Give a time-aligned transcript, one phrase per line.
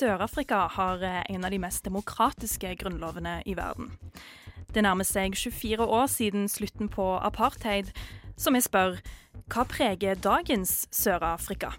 [0.00, 3.90] Sør-Afrika har eh, en av de mest demokratiske grunnlovene i verden.
[4.72, 7.90] Det nærmer seg 24 år siden slutten på apartheid,
[8.40, 8.96] så vi spør
[9.52, 11.74] hva preger dagens Sør-Afrika?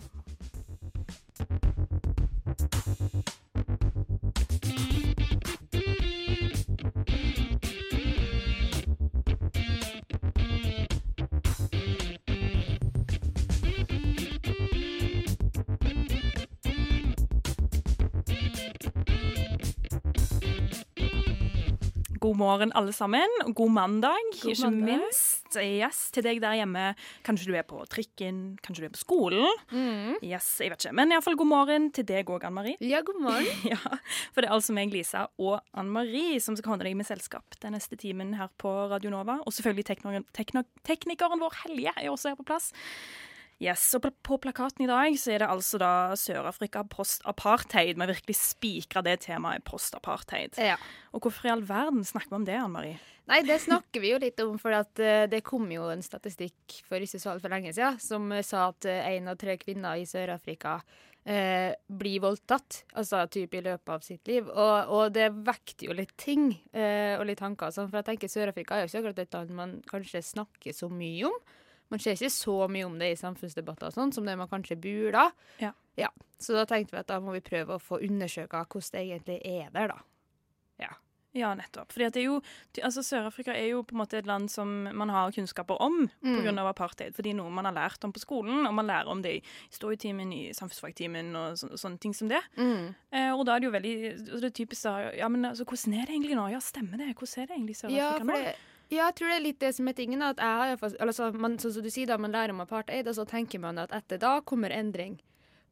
[22.31, 23.27] God morgen, alle sammen.
[23.51, 25.01] God mandag, God ikke mandag.
[25.01, 25.57] minst.
[25.59, 26.83] Yes, til deg der hjemme.
[27.27, 29.49] Kanskje du er på trikken, kanskje du er på skolen.
[29.67, 30.13] Mm.
[30.23, 30.93] Yes, jeg vet ikke.
[30.95, 32.77] Men iallfall god morgen til deg òg, Ann Marie.
[32.79, 33.49] Ja, god morgen.
[33.71, 33.79] Ja,
[34.31, 37.59] for det er altså meg, Lisa, og Ann Marie som skal holde deg med selskap
[37.59, 39.41] den neste timen her på Radio Nova.
[39.43, 42.71] Og selvfølgelig teknikeren, vår Helje er også her på plass.
[43.61, 47.93] Yes, og på, plakaten i dag så er det altså da Sør-Afrika post-apartheid.
[47.93, 50.57] Vi har virkelig spikra det temaet post-apartheid.
[50.57, 50.79] Ja.
[51.13, 52.97] Og hvorfor i all verden snakker vi om det, Ann Marie?
[53.29, 56.81] Nei, det snakker vi jo litt om, for at eh, det kom jo en statistikk
[56.87, 60.09] for ikke så altfor lenge siden som eh, sa at én av tre kvinner i
[60.09, 60.79] Sør-Afrika
[61.23, 64.49] eh, blir voldtatt, altså typ i løpet av sitt liv.
[64.49, 67.69] Og, og det vekter jo litt ting eh, og litt tanker.
[67.69, 70.89] Sånn, for jeg tenker Sør-Afrika er jo ikke akkurat et land man kanskje snakker så
[70.89, 71.41] mye om.
[71.91, 74.79] Man ser ikke så mye om det i samfunnsdebatter og sånn, som det man kanskje
[74.81, 75.27] burde.
[75.61, 75.73] Ja.
[75.99, 76.09] ja.
[76.41, 79.39] Så da tenkte vi at da må vi prøve å få undersøka hvordan det egentlig
[79.45, 79.99] er der, da.
[80.81, 80.93] Ja.
[81.33, 81.93] Ja, nettopp.
[81.93, 82.39] Fordi at det er jo,
[82.83, 86.41] altså Sør-Afrika er jo på en måte et land som man har kunnskaper om Mm.
[86.43, 86.65] pga.
[86.67, 87.15] apartheid.
[87.15, 89.41] Fordi noe man har lært om på skolen, og man lærer om det i
[89.71, 92.41] historietimen, i samfunnsfagtimen og så, sånne ting som det.
[92.57, 92.93] Mm.
[93.13, 96.05] Eh, og da er det jo veldig det typisk da, ja, men altså, Hvordan er
[96.05, 96.49] det egentlig nå?
[96.51, 97.15] Ja, stemmer det?
[97.15, 98.55] Hvordan er det egentlig i Sør-Afrika for nå?
[98.91, 100.23] Ja, jeg tror det er litt det som er tingen.
[100.25, 103.15] At jeg har altså, man, sånn som du sier da, man lærer om apartheid, og
[103.17, 105.19] så tenker man at etter da kommer endring.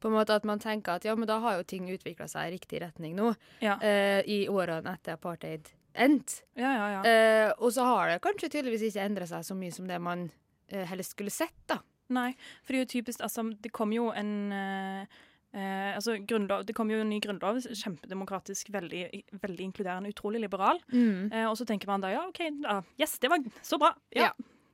[0.00, 2.48] På en måte at man tenker at ja, men da har jo ting utvikla seg
[2.48, 3.34] i riktig retning nå.
[3.60, 3.76] Ja.
[3.82, 6.46] Uh, I årene etter apartheid endte.
[6.56, 7.00] Ja, ja, ja.
[7.04, 10.30] Uh, og så har det kanskje tydeligvis ikke endra seg så mye som det man
[10.72, 11.82] uh, helst skulle sett, da.
[12.10, 12.32] Nei,
[12.64, 15.20] for det er jo typisk altså, Det kom jo en eh,
[15.52, 19.02] eh, altså, grunnlov, Det kom jo en ny grunnlov, kjempedemokratisk, veldig,
[19.42, 20.80] veldig inkluderende, utrolig liberal.
[21.32, 23.94] Eh, og så tenker man da ja, OK, da, yes, det var så bra.
[24.14, 24.30] Ja,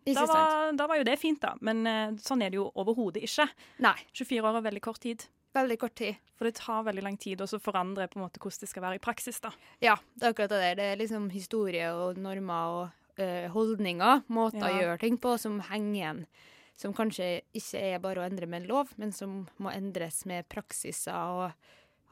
[0.07, 1.57] Ja, da, var, da var jo det fint, da.
[1.67, 3.49] Men eh, sånn er det jo overhodet ikke.
[3.83, 3.97] Nei.
[4.15, 5.25] 24 år er veldig kort tid.
[5.57, 6.21] Veldig kort tid.
[6.37, 9.01] For det tar veldig lang tid å forandre på en måte hvordan det skal være
[9.01, 9.41] i praksis.
[9.41, 9.51] da.
[9.83, 10.77] Ja, det er akkurat det der.
[10.79, 15.59] Det er liksom historie og normer og eh, holdninger, måter å gjøre ting på, som
[15.73, 16.27] henger igjen.
[16.77, 20.49] Som kanskje ikke er bare å endre med en lov, men som må endres med
[20.53, 21.51] praksiser og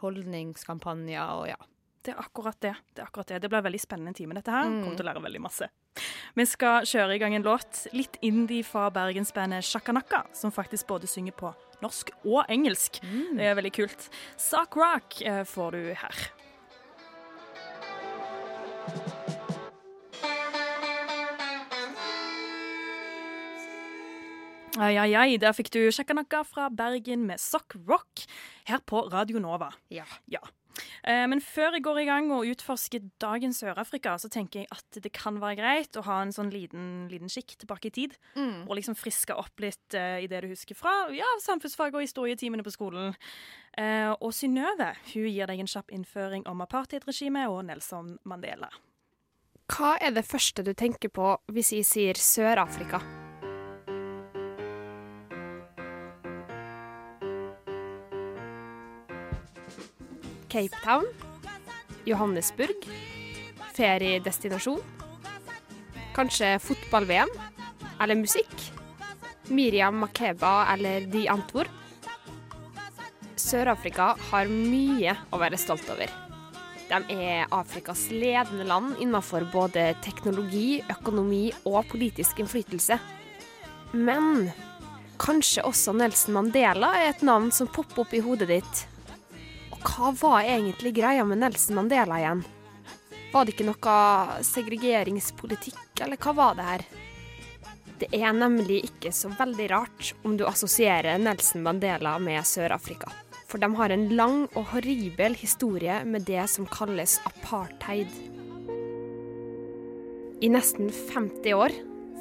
[0.05, 1.61] holdningskampanjer og ja.
[2.05, 2.75] Det er akkurat det.
[2.93, 3.39] Det er akkurat det.
[3.41, 4.69] Det blir veldig spennende time, dette her.
[4.69, 4.83] Mm.
[4.83, 5.71] Kommer til å lære veldig masse.
[6.37, 11.09] Vi skal kjøre i gang en låt, litt indie fra bergensbandet Shakanaka, som faktisk både
[11.09, 13.01] synger på norsk og engelsk.
[13.05, 13.39] Mm.
[13.41, 14.09] Det er veldig kult.
[14.37, 16.25] Sock Rock eh, får du her.
[24.75, 28.25] Ai, ai, ai, der fikk du Shakanaka fra Bergen med Sock Rock
[28.67, 29.71] her på Radio Nova.
[29.95, 30.07] Ja.
[30.27, 30.41] Ja.
[31.07, 34.99] Eh, Men før jeg går i gang og utforsker dagens Sør-Afrika, så tenker jeg at
[35.05, 38.17] det kan være greit å ha en sånn liten, liten skikk tilbake i tid.
[38.35, 38.65] Mm.
[38.67, 42.67] Og liksom friske opp litt eh, i det du husker fra ja, samfunnsfag og historietimene
[42.67, 43.15] på skolen.
[43.79, 48.73] Eh, og Synnøve hun gir deg en kjapp innføring om apartheidregimet og Nelson Mandela.
[49.71, 52.99] Hva er det første du tenker på hvis jeg sier Sør-Afrika?
[60.55, 61.03] Cape Town?
[62.05, 62.87] Johannesburg?
[63.75, 64.79] Feriedestinasjon?
[66.15, 67.29] Kanskje fotball-VM?
[68.01, 68.55] Eller musikk?
[69.49, 71.67] Miriam Makeba eller De Antwoord?
[73.35, 76.15] Sør-Afrika har mye å være stolt over.
[76.87, 83.03] De er Afrikas ledende land innenfor både teknologi, økonomi og politisk innflytelse.
[83.91, 84.53] Men
[85.19, 88.89] kanskje også Nelson Mandela er et navn som popper opp i hodet ditt.
[89.85, 92.41] Hva var egentlig greia med Nelson Mandela igjen?
[93.33, 93.97] Var det ikke noe
[94.47, 96.85] segregeringspolitikk, eller hva var det her?
[98.01, 103.13] Det er nemlig ikke så veldig rart om du assosierer Nelson Mandela med Sør-Afrika.
[103.47, 108.11] For de har en lang og horribel historie med det som kalles apartheid.
[110.43, 111.77] I nesten 50 år,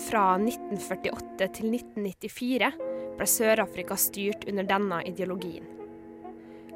[0.09, 2.73] fra 1948 til 1994,
[3.17, 5.82] ble Sør-Afrika styrt under denne ideologien.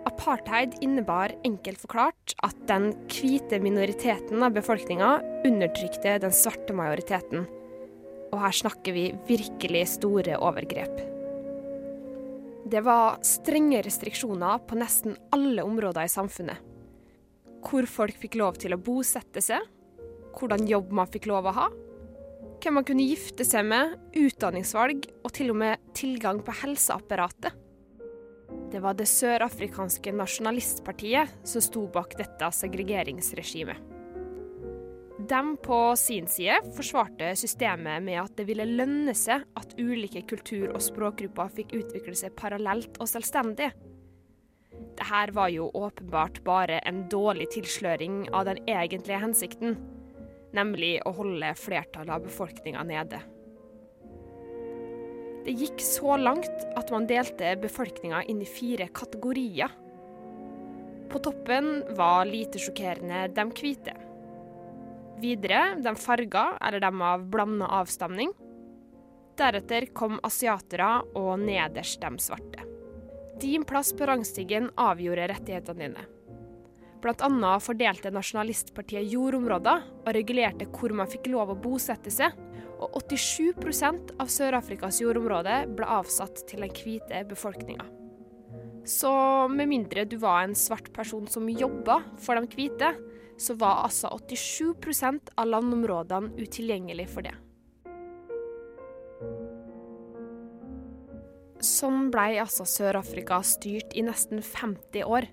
[0.07, 5.09] Apartheid innebar enkelt forklart at den hvite minoriteten av befolkninga
[5.47, 7.43] undertrykte den svarte majoriteten.
[8.31, 11.01] Og her snakker vi virkelig store overgrep.
[12.71, 16.63] Det var strenge restriksjoner på nesten alle områder i samfunnet.
[17.67, 19.63] Hvor folk fikk lov til å bosette seg,
[20.39, 21.69] hvordan jobb man fikk lov å ha,
[22.63, 27.66] hvem man kunne gifte seg med, utdanningsvalg og til og med tilgang på helseapparatet.
[28.71, 33.93] Det var det sørafrikanske nasjonalistpartiet som sto bak dette segregeringsregimet.
[35.27, 40.71] De på sin side forsvarte systemet med at det ville lønne seg at ulike kultur-
[40.71, 43.71] og språkgrupper fikk utvikle seg parallelt og selvstendig.
[44.97, 49.75] Dette var jo åpenbart bare en dårlig tilsløring av den egentlige hensikten,
[50.55, 53.23] nemlig å holde flertallet av befolkninga nede.
[55.47, 59.71] Det gikk så langt at man delte befolkninga inn i fire kategorier.
[61.07, 63.93] På toppen var lite sjokkerende de hvite.
[65.23, 68.33] Videre de farga, eller de av blanda avstamning.
[69.39, 72.67] Deretter kom asiatere, og nederst de svarte.
[73.39, 76.03] Din plass på rangstigen avgjorde rettighetene dine.
[76.99, 82.35] Blant annet fordelte nasjonalistpartiet jordområder og regulerte hvor man fikk lov å bosette seg,
[82.77, 87.85] og 87% av Sør-Afrikas jordområde ble avsatt til den hvite befolkninga.
[88.87, 89.11] Så
[89.51, 92.93] med mindre du var en svart person som jobba for de hvite,
[93.37, 97.35] så var altså 87% av landområdene utilgjengelig for det.
[101.63, 105.27] Sånn blei altså Sør-Afrika styrt i nesten 50 år.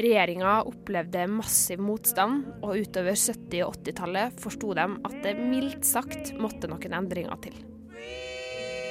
[0.00, 6.32] Regjeringa opplevde massiv motstand, og utover 70- og 80-tallet forsto de at det mildt sagt
[6.40, 7.58] måtte noen endringer til.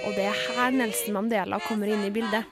[0.06, 2.46] Og det er her Nelson Mandela kommer inn i bildet.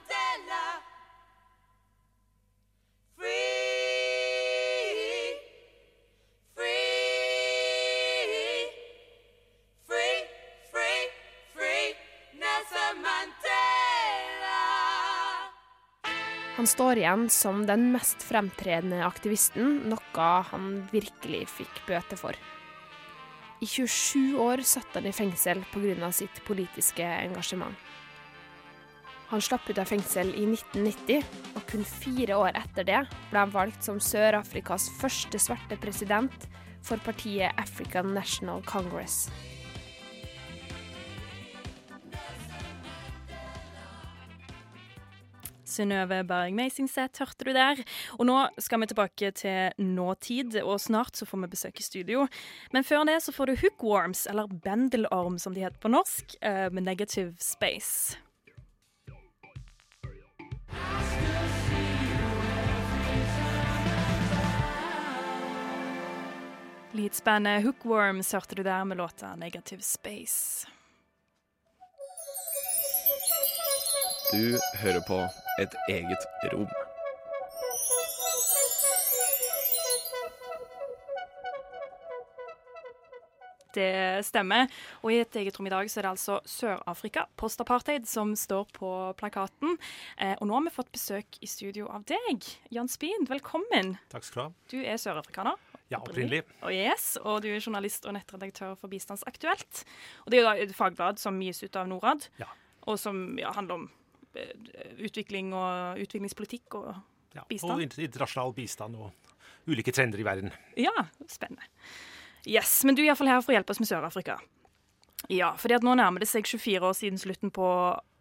[16.58, 22.34] Han står igjen som den mest fremtredende aktivisten, noe han virkelig fikk bøte for.
[23.62, 26.10] I 27 år satt han i fengsel pga.
[26.10, 27.78] sitt politiske engasjement.
[29.28, 31.22] Han slapp ut av fengsel i 1990,
[31.54, 36.48] og kun fire år etter det ble han valgt som Sør-Afrikas første svarte president
[36.82, 39.28] for partiet African National Congress.
[45.78, 47.82] Synnøve Berg Meisingset hørte du der.
[48.18, 52.26] Og nå skal vi tilbake til nåtid, og snart så får vi besøk i studio.
[52.74, 56.66] Men før det så får du hookworms, eller bendelorm som de heter på norsk, uh,
[56.72, 58.18] med negative space.
[66.92, 70.77] Leadsbandet Hookworms hørte du der med låta 'Negative Space'.
[74.32, 75.18] Du hører på
[75.62, 76.68] et eget rom.
[83.74, 84.64] Det stemmer.
[85.04, 88.64] Og i et eget rom i dag så er det altså Sør-Afrika, postapartheid, som står
[88.74, 89.76] på plakaten.
[90.16, 93.28] Eh, og nå har vi fått besøk i studio av deg, Jan Spind.
[93.28, 93.92] Velkommen.
[94.10, 94.54] Takk skal du ha.
[94.72, 95.60] Du er sørafrikaner.
[95.92, 96.42] Ja, opprinnelig.
[96.62, 99.84] Og, yes, og du er journalist og nettredaktør for Bistandsaktuelt.
[100.24, 102.48] Og det er jo da et fagblad som gis ut av Norad, Ja.
[102.88, 103.86] og som ja, handler om
[104.98, 106.92] utvikling og utviklingspolitikk og
[107.36, 107.74] Ja, Bistand?
[107.76, 109.12] Og internasjonal bistand og
[109.68, 110.52] ulike trender i verden.
[110.80, 110.94] Ja,
[111.28, 111.66] spennende.
[112.48, 114.38] Yes, Men du er iallfall her for å hjelpe oss med Sør-Afrika.
[115.28, 117.66] Ja, fordi at nå nærmer det seg 24 år siden slutten på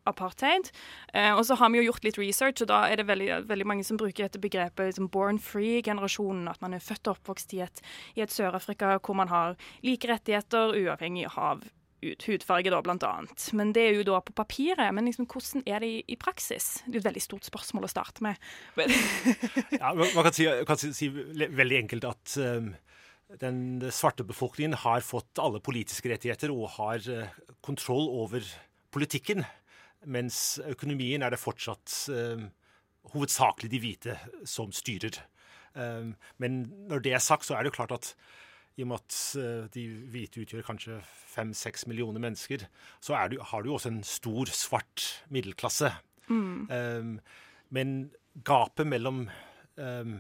[0.08, 0.72] apartheid.
[1.14, 3.68] Eh, og så har vi jo gjort litt research, og da er det veldig, veldig
[3.68, 6.48] mange som bruker dette begrepet liksom born free-generasjonen.
[6.52, 7.84] At man er født og oppvokst i et,
[8.16, 11.68] i et Sør-Afrika hvor man har like rettigheter uavhengig av
[12.12, 13.48] ut, hudfarge, da, blant annet.
[13.58, 14.90] Men det er jo da på papiret.
[14.96, 16.82] Men liksom, hvordan er det i, i praksis?
[16.86, 18.50] Det er et veldig stort spørsmål å starte med.
[18.80, 18.94] Men,
[19.82, 22.72] Ja, man kan si, kan si, si veldig enkelt at um,
[23.44, 23.62] den
[23.94, 28.46] svarte befolkningen har fått alle politiske rettigheter og har uh, kontroll over
[28.94, 29.44] politikken,
[30.08, 32.48] mens økonomien er det fortsatt um,
[33.14, 35.20] hovedsakelig de hvite som styrer.
[35.78, 38.14] Um, men når det er sagt, så er det jo klart at
[38.78, 41.00] i og med at eh, de hvite utgjør kanskje
[41.34, 42.68] fem-seks millioner mennesker,
[43.02, 45.92] så er det, har du jo også en stor svart middelklasse.
[46.70, 47.18] Um,
[47.74, 47.94] men
[48.46, 49.26] gapet mellom
[49.82, 50.18] um,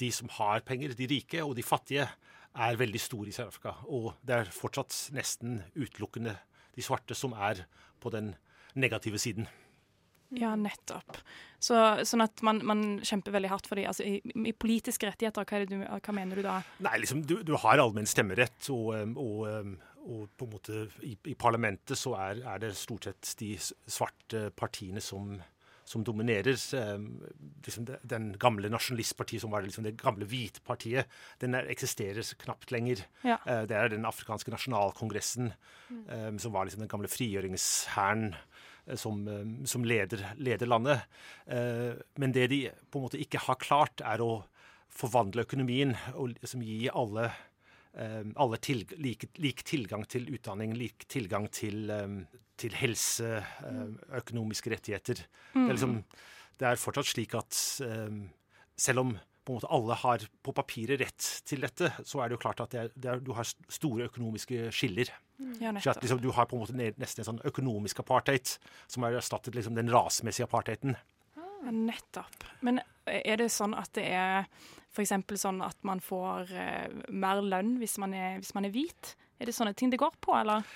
[0.00, 2.08] de som har penger, de rike, og de fattige,
[2.50, 3.76] er veldig stor i Sør-Afrika.
[3.86, 6.34] Og det er fortsatt nesten utelukkende
[6.74, 7.66] de svarte som er
[8.00, 8.32] på den
[8.74, 9.46] negative siden.
[10.38, 11.18] Ja, nettopp.
[11.60, 11.76] Så,
[12.08, 13.90] sånn at man, man, kjemper veldig hardt for dem.
[13.90, 16.60] Altså, i, i, politiske rettigheter, hva, du, hva, mener du da?
[16.86, 21.36] Nei, liksom, du, du har allmenn stemmerett, og, og, og, på en måte i, i
[21.38, 25.34] parlamentet så er, er, det stort sett de svarte partiene som,
[25.84, 26.56] som dominerer.
[27.66, 31.10] Liksom den gamle nasjonalistpartiet, som var liksom det gamle hvite partiet,
[31.42, 33.02] den eksisterer knapt lenger.
[33.26, 33.36] Ja.
[33.44, 35.52] Eh, det er den afrikanske nasjonalkongressen,
[35.90, 36.40] mm.
[36.40, 38.30] som var liksom den gamle frigjøringshæren
[38.96, 41.00] som, eh, som leder, leder, landet.
[41.46, 44.44] Eh, men det de på en måte ikke har klart, er å
[44.90, 47.28] forvandle økonomien og liksom gi alle,
[47.94, 51.92] alle til, lik, lik, tilgang til utdanning, lik tilgang til,
[52.58, 53.38] til helse,
[54.18, 55.22] økonomiske rettigheter.
[55.54, 55.54] Mm.
[55.54, 55.94] Det, er liksom,
[56.58, 59.14] det er fortsatt slik at selv om
[59.50, 62.62] på en måte alle har på papiret rett til dette, så er det jo klart
[62.62, 65.10] at det er, det er, du har store økonomiske skiller.
[65.58, 68.52] Ja, så at liksom, Du har på en måte nesten en sånn økonomisk apartheid
[68.86, 70.94] som har erstattet liksom, den rasemessige apartheiden.
[71.34, 72.44] Ja, nettopp.
[72.60, 74.46] Men er det sånn at det er
[74.92, 75.14] f.eks.
[75.40, 79.14] sånn at man får uh, mer lønn hvis man, er, hvis man er hvit?
[79.40, 80.66] Er det sånne ting det går på, eller?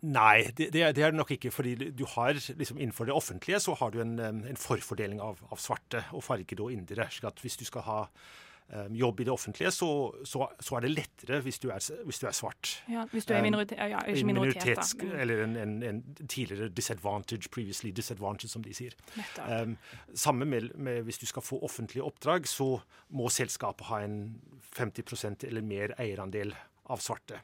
[0.00, 1.50] Nei, det, det, er det nok ikke.
[1.52, 5.58] fordi du har liksom Innenfor det offentlige så har du en, en forfordeling av, av,
[5.60, 7.10] svarte og fargede og indere.
[7.10, 9.90] slik at Hvis du skal ha um, jobb i det offentlige, så,
[10.24, 12.82] så, så, er det lettere hvis du er, hvis du er svart.
[12.88, 17.50] Ja, Hvis du er minoritet, ja, ikke minoritet, minoritets, Eller en, en, en, tidligere disadvantage,
[17.52, 18.96] previously disadvantage, som de sier.
[19.44, 19.76] Um,
[20.14, 22.78] samme med, med, hvis du skal få offentlige oppdrag, så
[23.10, 24.40] må selskapet ha en
[24.76, 26.54] 50% eller mer eierandel
[26.90, 27.42] av svarte.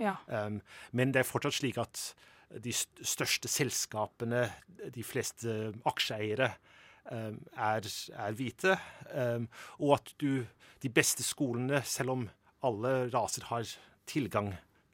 [0.00, 0.16] Ja.
[0.26, 0.60] Um,
[0.92, 2.02] men det er fortsatt slik at
[2.62, 4.44] de største selskapene,
[4.92, 6.52] de fleste aksjeeiere,
[7.10, 8.76] um, er, er, hvite.
[9.12, 9.48] Um,
[9.80, 10.44] og at du
[10.82, 12.22] De beste skolene, selv om
[12.66, 13.68] alle raser har
[14.10, 14.48] tilgang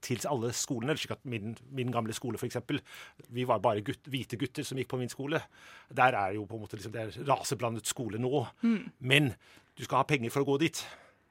[0.05, 0.97] til alle skolene.
[0.97, 2.59] slik at Min, min gamle skole, f.eks.
[3.29, 5.41] Vi var bare gutt, hvite gutter som gikk på min skole.
[5.89, 8.47] Der er jo på en måte liksom, det er raseblandet skole nå.
[8.63, 8.91] Mm.
[8.99, 9.33] Men
[9.79, 10.85] du skal ha penger for å gå dit.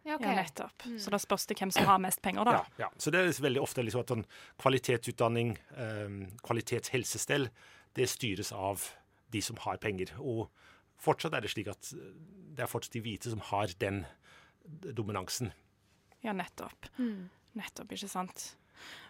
[0.08, 0.30] Ja, okay.
[0.30, 0.86] ja nettopp.
[0.88, 1.00] Mm.
[1.04, 2.60] Så da spørs det hvem som har mest penger, da.
[2.62, 2.90] Ja, ja.
[3.02, 4.24] Så det er veldig ofte liksom at sånn
[4.64, 7.50] kvalitetsutdanning, um, kvalitetshelsestell,
[7.98, 8.86] det styres av
[9.34, 10.14] de som har penger.
[10.22, 10.48] Og
[11.04, 14.06] fortsatt er det slik at det er fortsatt de hvite som har den
[14.68, 15.52] dominansen.
[16.24, 16.88] Ja, nettopp.
[16.98, 17.28] Mm.
[17.58, 18.54] Nettopp, ikke sant.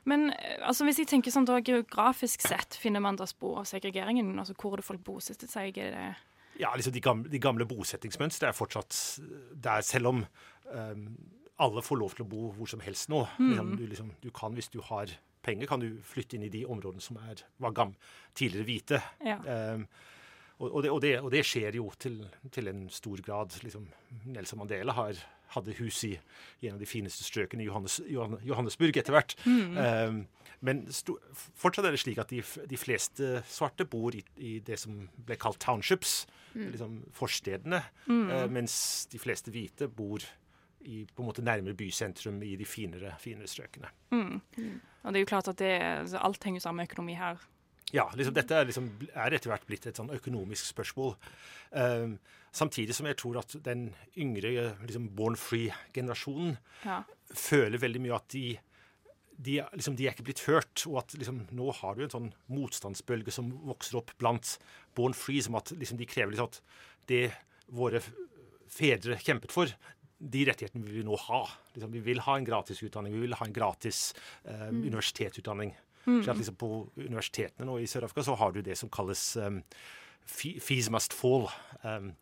[0.08, 3.70] Men eh, altså, hvis jeg tenker sånn da, geografisk sett, finner man da spor av
[3.70, 4.34] segregeringen?
[4.40, 5.78] Altså Hvor er det folk bosettet seg?
[5.78, 6.08] Er det
[6.60, 8.98] ja, liksom de gamle, de gamle bosettingsmønstrene er fortsatt
[9.54, 10.24] der, selv om
[10.74, 11.08] um,
[11.64, 13.24] alle får lov til å bo hvor som helst nå.
[13.38, 13.48] Mm.
[13.50, 15.14] Liksom, du, liksom, du, kan, hvis du har
[15.46, 17.96] penger, kan du flytte inn i de områdene som er, var gam,
[18.38, 19.02] tidligere hvite.
[19.26, 19.40] Ja.
[19.76, 19.88] Um,
[20.58, 22.20] og, og, det, og, det, og, det, skjer jo til,
[22.54, 23.54] til en stor grad.
[23.62, 23.86] Liksom,
[24.34, 25.20] Nelson Mandela har,
[25.56, 26.14] hadde hus i,
[26.62, 29.36] i, en av de fineste strøkene i Johannes, Johannesburg etter hvert.
[29.46, 29.78] Mm.
[29.78, 30.20] Um,
[30.66, 35.06] men fortsatt er det slik at de, de fleste svarte bor i, i, det som
[35.28, 36.24] ble kalt townships,
[36.56, 36.68] mm.
[36.74, 38.26] liksom forstedene, mm.
[38.32, 38.80] uh, mens
[39.12, 40.26] de fleste hvite bor
[40.88, 43.92] i, på en måte nærmere bysentrum i de finere, finere strøkene.
[44.16, 44.40] Mm.
[45.04, 45.76] Og det er jo klart at det,
[46.18, 47.42] alt henger sammen med økonomi her.
[47.96, 51.14] Ja, liksom, dette er, liksom, er, etter hvert blitt et sånn økonomisk spørsmål.
[51.72, 52.18] Um,
[52.56, 53.90] samtidig som jeg tror at den
[54.20, 57.02] yngre liksom born free-generasjonen ja.
[57.32, 58.48] føler veldig mye at de
[59.38, 60.82] de, liksom, de, er ikke blitt hørt.
[60.90, 64.56] Og at liksom, nå har du en sånn motstandsbølge som vokser opp blant
[64.98, 67.28] born free, som at liksom, de krever liksom, at det
[67.78, 68.02] våre
[68.72, 69.72] fedre kjempet for,
[70.18, 71.44] de rettighetene vil vi nå ha.
[71.76, 74.10] Liksom, vi vil ha en gratis utdanning, vi vil ha en gratis
[74.44, 74.82] eh, mm.
[74.88, 75.76] universitetsutdanning.
[76.08, 76.24] Mm.
[76.24, 79.62] Så at liksom, på universitetene nå i Sør-Afrika så har du det som kalles um,
[80.28, 81.50] fees must fall.
[81.84, 82.14] Um,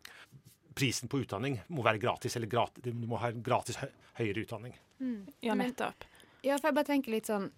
[0.76, 4.46] prisen på utdanning må være gratis, eller gratis, du må ha en gratis hø høyere
[4.46, 4.72] utdanning.
[5.00, 5.26] Mm.
[5.44, 6.04] Ja, nettopp.
[6.40, 7.50] Ja, for jeg bare tenker litt sånn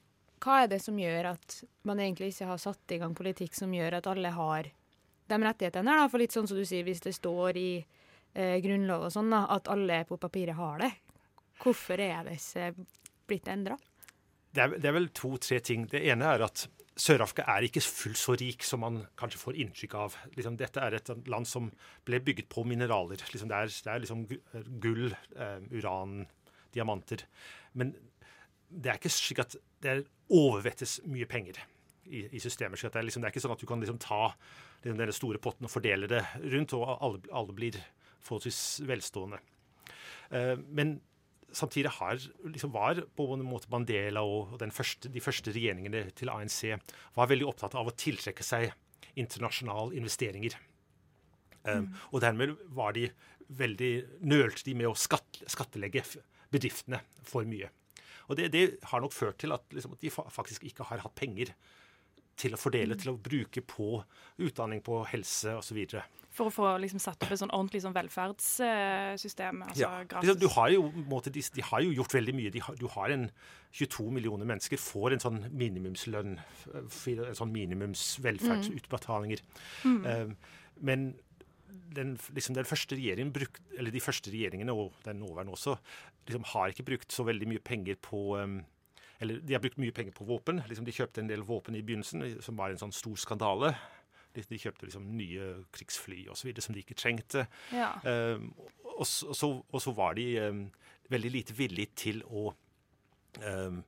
[0.42, 1.54] Hva er det som gjør at
[1.86, 4.68] man egentlig ikke har satt i gang politikk som gjør at alle har
[5.28, 6.10] de rettighetene her, da?
[6.10, 9.44] For litt sånn som du sier, hvis det står i eh, grunnlov og sånn, da,
[9.54, 10.92] at alle på papiret har det.
[11.62, 12.70] Hvorfor er det ikke
[13.28, 13.76] blitt endra?
[14.54, 15.86] Det, det, er vel to-tre ting.
[15.90, 16.66] Det ene er at
[16.98, 20.16] Sør-Afrika er ikke fullt så rik som man kanskje får inntrykk av.
[20.34, 21.68] Liksom, dette er et land som
[22.08, 23.22] ble bygget på mineraler.
[23.30, 24.24] Liksom, det, er, det, er, liksom
[24.82, 26.24] gull, eh, uran,
[26.74, 27.22] diamanter.
[27.78, 27.94] Men
[28.68, 30.00] det er ikke slik at det
[30.34, 31.60] overvettes mye penger
[32.08, 32.82] i, i systemet.
[32.82, 34.24] Det er, liksom, det, er ikke sånn at du kan liksom ta
[34.82, 37.78] liksom, denne store potten og fordele det rundt, og alle, alle blir
[38.26, 39.40] forholdsvis velstående.
[40.28, 40.98] Uh, men
[41.54, 46.60] samtidig har, liksom var på en måte Mandela og første, de første regjeringene til ANC
[47.16, 48.72] var veldig opptatt av å tiltrekke seg
[49.18, 50.58] internasjonale investeringer.
[51.64, 51.88] Um, mm.
[52.12, 53.08] Og dermed var de
[53.48, 53.92] veldig
[54.28, 56.04] nølte de med å skatt, skattelegge
[56.52, 57.70] bedriftene for mye.
[58.28, 61.16] Og det, det har nok ført til at, liksom, at de faktisk ikke har hatt
[61.16, 61.54] penger
[62.38, 63.98] til å fordele, til å bruke på
[64.44, 65.80] utdanning, på helse osv.
[66.38, 69.62] For å få liksom, satt opp et sånn ordentlig sånn velferdssystem?
[69.66, 70.38] Altså Ja, gratis.
[70.38, 72.52] du har jo, måte, de, de har jo gjort veldig mye.
[72.54, 73.24] De har, du har en
[73.74, 76.38] 22 millioner mennesker får en sånn minimumslønn,
[76.78, 79.42] en sånn minimumsvelferdsutbetalinger.
[79.84, 80.28] Eh,
[80.88, 81.10] men
[81.68, 85.76] den, liksom den første regjeringen brukt, eller de første regjeringene, og den nåværende også,
[86.28, 88.60] liksom har ikke brukt så veldig mye penger på um,
[89.18, 90.60] eller de har brukt mye penger på våpen.
[90.70, 93.72] Liksom de kjøpte en del våpen i begynnelsen, som var en sånn stor skandale.
[94.38, 96.52] De, kjøpte liksom nye krigsfly osv.
[96.62, 97.46] som de ikke trengte.
[97.74, 97.90] Ja.
[98.04, 98.52] Um,
[98.98, 100.64] og, så, og så- var de um,
[101.10, 102.50] veldig lite villige til å
[103.44, 103.80] um,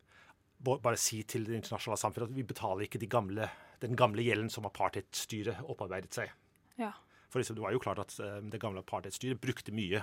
[0.65, 3.47] bare si til det internasjonale samfunnet at vi betaler ikke de gamle,
[3.81, 6.35] den gamle gjelden som apartheidstyret opparbeidet seg.
[6.81, 6.93] ja.
[7.31, 8.17] For det var jo klart at
[8.51, 10.01] det gamle apartheidstyret brukte mye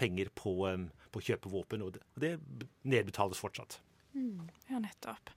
[0.00, 0.54] penger på,
[1.12, 3.76] på å kjøpe våpen, og det, og det nedbetales fortsatt.
[4.12, 5.30] Ja, nettopp.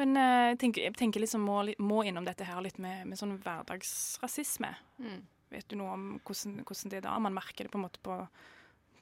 [0.00, 3.20] Men eh, jeg tenker, jeg tenker liksom må, må innom dette her litt med, med
[3.20, 4.72] sånn hverdagsrasisme.
[5.02, 5.20] Mm.
[5.54, 7.16] Vet du noe om hvordan, hvordan det er da?
[7.22, 8.18] Man merker det på en måte på,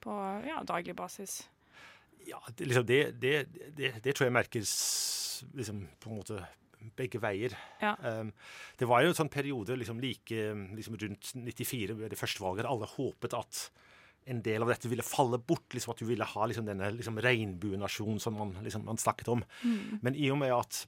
[0.04, 1.42] på ja, daglig basis.
[2.24, 3.34] Ja, det, liksom, det, det,
[3.76, 4.74] det, tror jeg merkes
[5.56, 6.44] liksom, på en måte
[6.96, 7.56] begge veier.
[7.80, 7.94] Ja.
[8.04, 8.30] Um,
[8.80, 12.68] det var jo en sånn periode liksom, like liksom, rundt 94, ved det første valget,
[12.68, 13.64] alle håpet at
[14.30, 15.66] en del av dette ville falle bort.
[15.74, 19.44] liksom At du ville ha liksom, denne liksom, regnbuenasjonen som man, liksom, man snakket om.
[20.02, 20.84] Men i og med at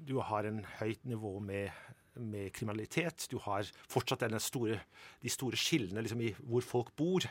[0.00, 1.70] du har en høyt nivå med,
[2.16, 4.80] med kriminalitet, du har fortsatt store,
[5.20, 7.26] de store skillene liksom, i hvor folk bor,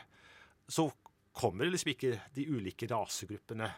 [0.70, 0.88] så
[1.36, 3.68] kommer liksom ikke de ulike rasegruppene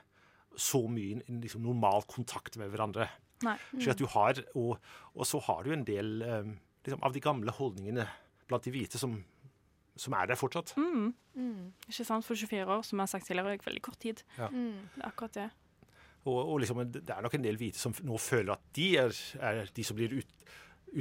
[0.58, 3.08] så mye i liksom, normal kontakt med hverandre.
[3.42, 3.56] Nei.
[3.72, 4.76] Slik at du har, og,
[5.16, 6.52] og så har du en del eh,
[6.86, 8.06] liksom, av de gamle holdningene
[8.50, 9.16] blant de hvite som,
[9.96, 10.74] som er der fortsatt.
[10.76, 12.24] Ikke sant?
[12.24, 14.22] For 24 år, som jeg har sagt tidligere, er veldig kort tid.
[14.38, 14.48] Ja.
[14.48, 15.50] Det er akkurat det.
[16.24, 19.14] Og, og liksom, det er nok en del hvite som nå føler at de er,
[19.42, 20.44] er de som blir ut,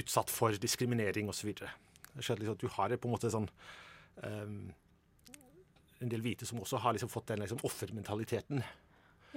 [0.02, 1.52] utsatt for diskriminering osv.
[2.16, 3.46] Liksom, at du har på en måte sånn
[4.26, 4.72] um,
[6.02, 8.64] En del hvite som også har liksom fått den liksom, offermentaliteten.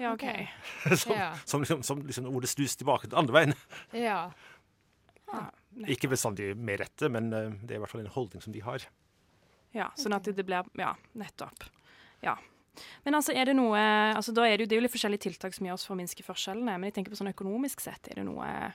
[0.00, 0.24] Ja, OK.
[1.02, 1.28] som, Ja.
[1.44, 3.54] som, liksom, som liksom, hvor det snus tilbake til andre veien.
[3.92, 4.30] Ja.
[5.28, 5.44] Ja,
[5.90, 8.64] Ikke bestandig med rette, men uh, det er i hvert fall en holdning som de
[8.64, 8.88] har.
[9.74, 11.64] Ja, sånn at det blir Ja, nettopp.
[12.22, 12.36] Ja.
[13.04, 13.78] Men altså, er det noe
[14.14, 15.94] altså da er det, jo, det er jo litt forskjellige tiltak som gjør oss for
[15.94, 16.74] å minske forskjellene.
[16.78, 18.74] Men jeg tenker på sånn økonomisk sett, er det noe, er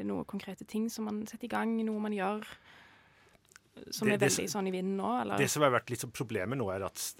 [0.00, 1.76] det noe konkrete ting som man setter i gang?
[1.86, 2.44] Noe man gjør
[3.90, 5.36] som Det- er veldig sånn i vinden nå, eller?
[5.38, 7.14] Det som har vært litt som problemet nå, er at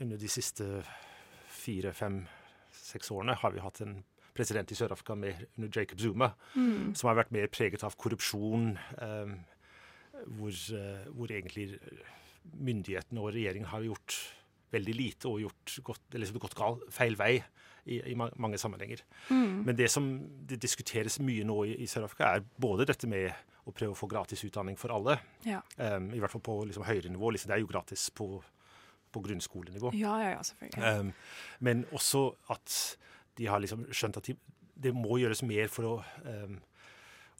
[0.00, 0.84] under de siste
[1.48, 2.26] fire, fem,
[2.70, 6.94] seks årene har vi hatt en president i Sør-Afrika med- under Jacob Zuma, Mm.
[6.96, 9.34] som har vært mer preget av korrupsjon, eh,
[10.28, 11.78] hvor, eh, hvor egentlig
[12.42, 14.16] myndighetene og regjeringen har gjort
[14.70, 17.32] veldig lite og gjort gått, eller liksom gått gal, feil vei
[17.84, 19.02] i, i mange sammenhenger.
[19.30, 19.62] Mm.
[19.66, 20.06] Men det som
[20.46, 23.30] det diskuteres mye nå i, i Sør-Afrika, er både dette med
[23.66, 25.60] å prøve å få gratis utdanning for alle, Ja.
[25.76, 27.32] Um, I hvert fall på liksom, høyere nivå.
[27.34, 28.28] Liksom, det er jo gratis på,
[29.12, 29.92] på grunnskolenivå.
[29.98, 30.94] ja, ja, ja, selvfølgelig.
[31.00, 31.12] Um,
[31.60, 32.78] men også at
[33.38, 34.36] de har liksom skjønt at de,
[34.80, 36.58] det må gjøres mer for å um,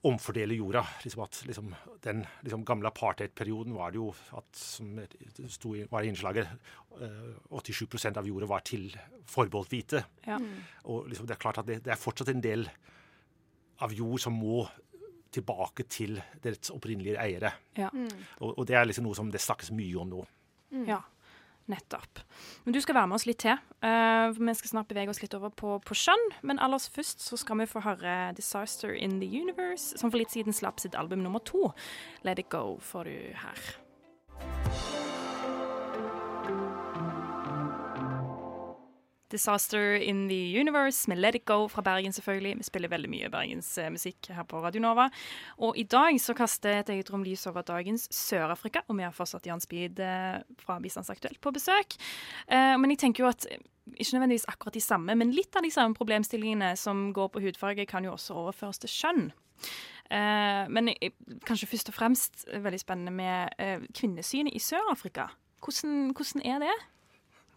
[0.09, 0.83] omfordele jorda.
[1.05, 4.09] Liksom at liksom, Den liksom, gamle apartheid-perioden var det jo
[4.39, 6.49] at, som det sto i, var i innslaget,
[7.01, 8.89] uh, 87% av jorda var til
[9.29, 10.05] forbeholdt hvite.
[10.27, 10.39] Ja.
[10.89, 12.69] Og liksom, det er klart at det, det er fortsatt en del
[13.81, 14.65] av jord som må
[15.31, 17.53] tilbake til deres opprinnelige eiere.
[17.79, 17.91] Ja.
[18.41, 20.25] Og, og det er liksom noe som det snakkes mye om nå.
[20.87, 21.01] Ja,
[21.71, 22.23] nettopp.
[22.65, 23.59] Men du skal være med oss litt til.
[23.85, 26.27] Uh, vi skal snart bevege oss litt over på, på skjønn.
[26.47, 30.33] Men aller først så skal vi få høre 'Disaster in the Universe', som for litt
[30.35, 31.73] siden slapp sitt album nummer to.
[32.25, 33.80] 'Let It Go' får du her.
[39.31, 42.59] 'Disaster in the Universe' med 'Let It Go' fra Bergen, selvfølgelig.
[42.59, 45.09] Vi spiller veldig mye bergensmusikk her på Radio Nova.
[45.59, 49.11] Og i dag så kaster et eget rom lys over dagens Sør-Afrika, og vi har
[49.11, 51.95] fortsatt Jan Speed eh, fra Bistandsaktuelt på besøk.
[52.49, 53.59] Eh, men jeg tenker jo at eh,
[53.97, 57.87] ikke nødvendigvis akkurat de samme, men litt av de samme problemstillingene som går på hudfarge,
[57.87, 59.33] kan jo også overføres til kjønn.
[60.11, 61.13] Eh, men eh,
[61.47, 65.29] kanskje først og fremst eh, veldig spennende med eh, kvinnesynet i Sør-Afrika.
[65.63, 66.77] Hvordan, hvordan er det?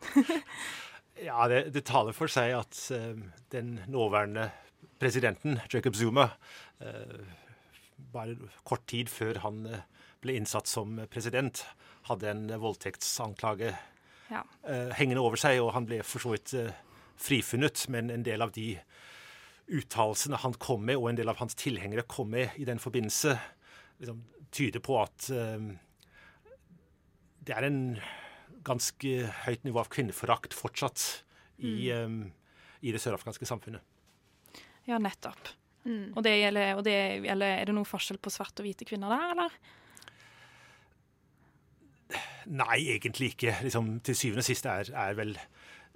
[1.21, 3.13] Ja, det, det taler for seg at uh,
[3.53, 4.49] den nåværende
[5.01, 6.29] presidenten, Jacob Zuma,
[6.81, 7.23] uh,
[8.13, 9.83] bare kort tid før han eh,
[10.21, 11.63] ble innsatt som president,
[12.09, 13.71] hadde en voldtektsanklage
[14.29, 14.41] Ja.
[14.97, 16.53] hengende over seg, og han ble for så vidt
[17.21, 18.79] frifunnet, men en del av de
[19.71, 23.37] uttalelsene han kom med, og en del av hans tilhengere kom med i den forbindelse,
[24.01, 25.29] liksom, tyder på at
[27.43, 27.81] det er en
[28.65, 31.03] ganske høyt nivå av kvinneforakt fortsatt
[31.63, 32.25] i, um,
[32.81, 33.83] i det sørafrikanske samfunnet.
[34.89, 35.53] Ja, nettopp.
[35.83, 36.13] Mm.
[36.15, 39.11] Og, det gjelder, og det gjelder, er det noen forskjell på svarte og hvite kvinner
[39.11, 39.57] der, eller?
[42.51, 43.55] Nei, egentlig ikke.
[43.63, 45.35] Liksom, til syvende og sist er, er vel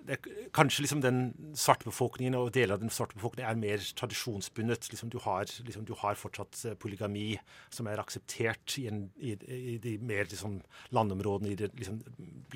[0.07, 0.17] det,
[0.55, 1.17] Kanskje liksom den
[1.59, 4.87] svarte befolkningen og deler av den svarte befolkningen er mer tradisjonsbundet.
[4.91, 7.35] Liksom, du, har, liksom, du har fortsatt eh, polygami
[7.69, 9.35] som er akseptert i, en, i,
[9.73, 10.61] i de mer liksom,
[10.95, 11.99] landområdene, i det liksom,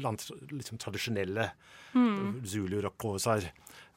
[0.02, 1.50] land, liksom tradisjonelle
[2.48, 3.52] zuluer og kåsar, eh,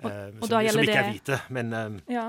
[0.05, 0.41] Mm.
[0.43, 1.41] som, som ikke er hvite.
[1.55, 2.27] Men, eh, Ja.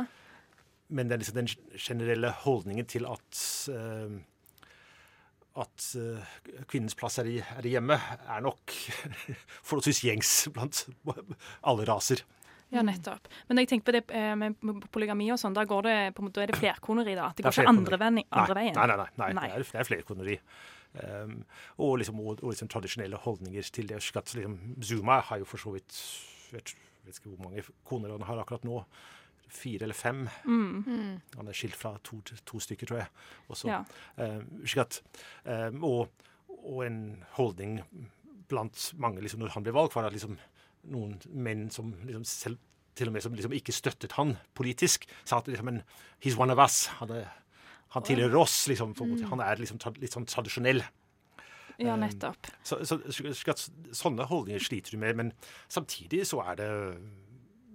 [0.89, 3.41] men den, liksom, den generelle holdningen til at
[3.73, 4.19] eh,
[5.55, 6.37] at eh,
[6.69, 8.73] kvinnens plass her i, i hjemmet, er nok
[9.67, 10.85] forholdsvis gjengs blant
[11.63, 12.25] alle raser.
[12.73, 13.29] Ja, nettopp.
[13.47, 14.57] Men jeg tenker på det eh, med
[14.91, 17.29] polygami og sånn, da går det på en måte, er det flerkoneri, da?
[17.31, 18.73] Det Det går ikke andre, veien?
[18.75, 19.09] Nei, nei, nei.
[19.21, 19.49] nei, Nei.
[19.51, 20.39] Det, er, det er flerkoneri.
[20.95, 21.35] Um,
[21.83, 23.99] og, liksom, og, og liksom tradisjonelle holdninger til det.
[24.15, 25.97] At, liksom, Zuma har jo for så vidt
[26.55, 26.73] vet,
[27.05, 28.81] vet ikke hvor mange koner han har akkurat nå.
[29.51, 30.25] Fire eller fem.
[30.45, 31.21] Mm.
[31.37, 33.09] Han er skilt fra to, to stykker, tror jeg.
[33.53, 33.69] Også.
[33.69, 33.83] Ja.
[34.65, 35.01] Slik at,
[35.45, 36.25] um, og,
[36.65, 36.99] og en
[37.37, 37.79] holdning
[38.49, 40.37] blant mange liksom, når han ble valgt, var at liksom,
[40.93, 42.59] noen menn som liksom, selv,
[42.95, 45.81] til og med som liksom, ikke støttet han politisk, sa at liksom, en,
[46.23, 46.85] he's one of us.
[47.01, 47.31] Han, er,
[47.95, 48.65] han tilhører oss.
[48.71, 49.25] Liksom, for, mm.
[49.31, 50.83] Han er liksom, tra, litt sånn tradisjonell.
[51.81, 52.47] ja, Um, nettopp.
[52.63, 53.53] Så, så, så,
[53.91, 55.17] sånne holdninger sliter du med.
[55.19, 55.31] Men
[55.67, 56.69] samtidig så er det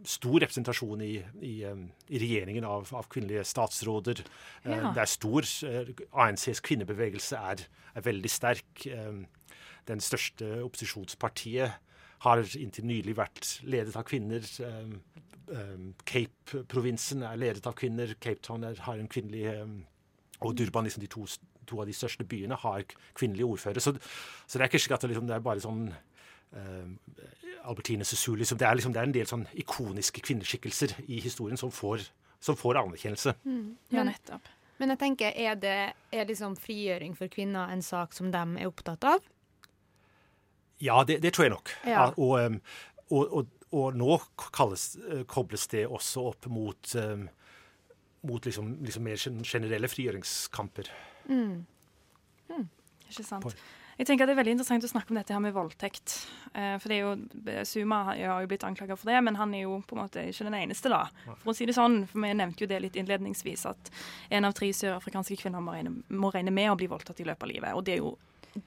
[0.04, 1.12] stor representasjon i,
[1.44, 1.54] i,
[2.08, 4.22] i regjeringen av, av kvinnelige statsråder.
[4.64, 4.92] Eh, Ja.
[4.96, 8.86] Det er stor eh, ANCs kvinnebevegelse er, er veldig sterk.
[9.88, 11.72] Den største opposisjonspartiet
[12.24, 14.44] har inntil nylig vært ledet av kvinner.
[16.06, 18.12] Cape-provinsen er ledet av kvinner.
[18.20, 19.46] Cape Town er, har en kvinnelig
[20.40, 21.26] Og Durban, liksom de to,
[21.68, 22.84] to av de største byene, har
[23.18, 23.80] kvinnelige ordførere.
[23.80, 23.92] Så,
[24.46, 25.90] så det er ikke slik at det, liksom, det er bare sånn
[27.64, 31.60] Albertine Sessu liksom, det, er liksom, det er en del sånn ikoniske kvinneskikkelser i historien
[31.60, 32.06] som får,
[32.42, 33.36] som får anerkjennelse.
[33.92, 34.48] Ja, nettopp.
[34.80, 35.76] men jeg tenker, er, det,
[36.10, 39.26] er liksom frigjøring for kvinner en sak som de er opptatt av?
[40.80, 41.74] Ja, det, det tror jeg nok.
[41.84, 42.06] Ja.
[42.16, 42.60] Og, um,
[43.10, 44.16] og, og, og nå
[44.56, 47.26] kalles, eh, kobles det også opp mot, um,
[48.26, 50.88] mot liksom, liksom mer generelle frigjøringskamper.
[53.10, 53.60] Ikke sant.
[54.00, 56.14] Jeg tenker at Det er veldig interessant å snakke om dette her med voldtekt.
[56.56, 59.52] Eh, for det er jo, Suma har har jo blitt anklaga for det, men han
[59.52, 61.02] er jo på en måte ikke den eneste, da.
[61.42, 63.90] For å si det sånn, for Vi nevnte jo det litt innledningsvis, at
[64.30, 67.44] en av tre sørafrikanske kvinner må regne, må regne med å bli voldtatt i løpet
[67.44, 67.76] av livet.
[67.76, 68.16] Og det er jo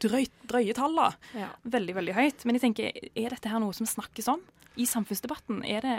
[0.05, 1.09] drøyt, drøye tall, da.
[1.33, 1.49] Ja.
[1.65, 2.45] Veldig, veldig høyt.
[2.45, 4.43] Men jeg tenker, er dette her noe som snakkes om
[4.77, 5.63] i samfunnsdebatten?
[5.65, 5.97] Er det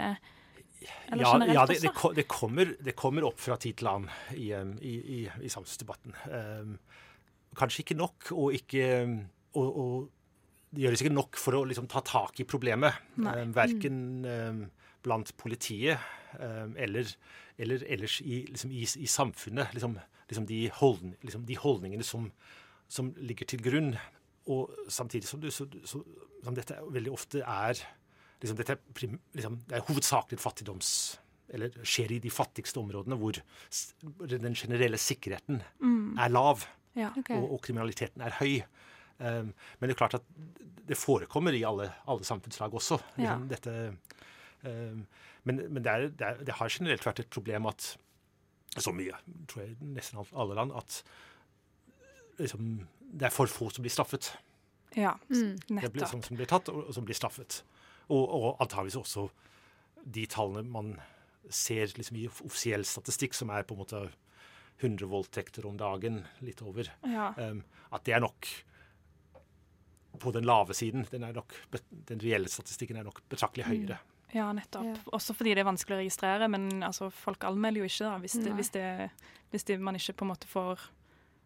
[1.11, 2.09] Eller ja, generelt ja det, også?
[2.13, 6.15] det, det, kommer, det kommer opp fra tid til annen i, i, i, i samfunnsdebatten.
[6.31, 6.77] Um,
[7.57, 8.85] kanskje ikke nok, og ikke
[9.55, 12.97] og, og det gjøres ikke nok for å liksom, ta tak i problemet.
[13.15, 14.61] Um, verken eh,
[15.05, 15.95] blant politiet
[16.35, 17.11] eh, eller,
[17.61, 19.71] eller ellers i, liksom, i, i samfunnet.
[19.75, 19.97] Liksom,
[20.29, 22.27] liksom, de, holdning, liksom, de holdningene som,
[22.91, 23.93] som ligger til grunn.
[24.51, 26.01] Og samtidig som, du, så, så,
[26.43, 27.79] som dette veldig ofte er
[28.41, 30.95] liksom, dette er, prim, liksom, Det er hovedsakelig fattigdoms...
[31.55, 33.37] Eller skjer i de fattigste områdene hvor
[34.31, 35.59] den generelle sikkerheten
[36.17, 36.63] er lav
[36.95, 37.11] Ja.
[37.17, 37.37] okay.
[37.37, 38.61] og, og kriminaliteten er høy.
[39.19, 40.25] Um, men det er klart at
[40.85, 42.99] det forekommer i alle, alle samfunnslag også.
[43.17, 43.35] Ja.
[43.35, 43.75] Liksom, dette,
[44.65, 45.05] um,
[45.45, 47.93] men men det, er, det, er, det har generelt vært et problem at
[48.75, 49.15] så mye,
[49.47, 50.99] tror jeg nesten alle land, at
[52.41, 54.33] liksom, det er for få som blir straffet.
[54.95, 55.13] ja.
[55.29, 55.57] Mm.
[55.57, 56.09] Det blir, Nettopp.
[56.09, 57.63] som, som blir tatt, og, og som blir straffet.
[58.09, 59.29] Og, og antageligvis også
[60.05, 60.95] de tallene man
[61.49, 64.01] ser liksom, i offisiell statistikk, som er på en måte
[64.81, 67.33] 100 voldtekter om dagen, litt over, Ja.
[67.37, 68.47] um, at det er nok
[70.19, 71.05] på den lave siden.
[71.11, 71.53] Den, er nok,
[72.07, 73.97] den reelle statistikken er nok betraktelig høyere.
[74.35, 74.83] Ja, nettopp.
[74.85, 74.95] Ja.
[75.15, 78.35] Også fordi det er vanskelig å registrere, men altså, folk anmelder jo ikke da, hvis,
[78.43, 78.85] det, hvis, det,
[79.51, 80.79] hvis det, man ikke på en måte får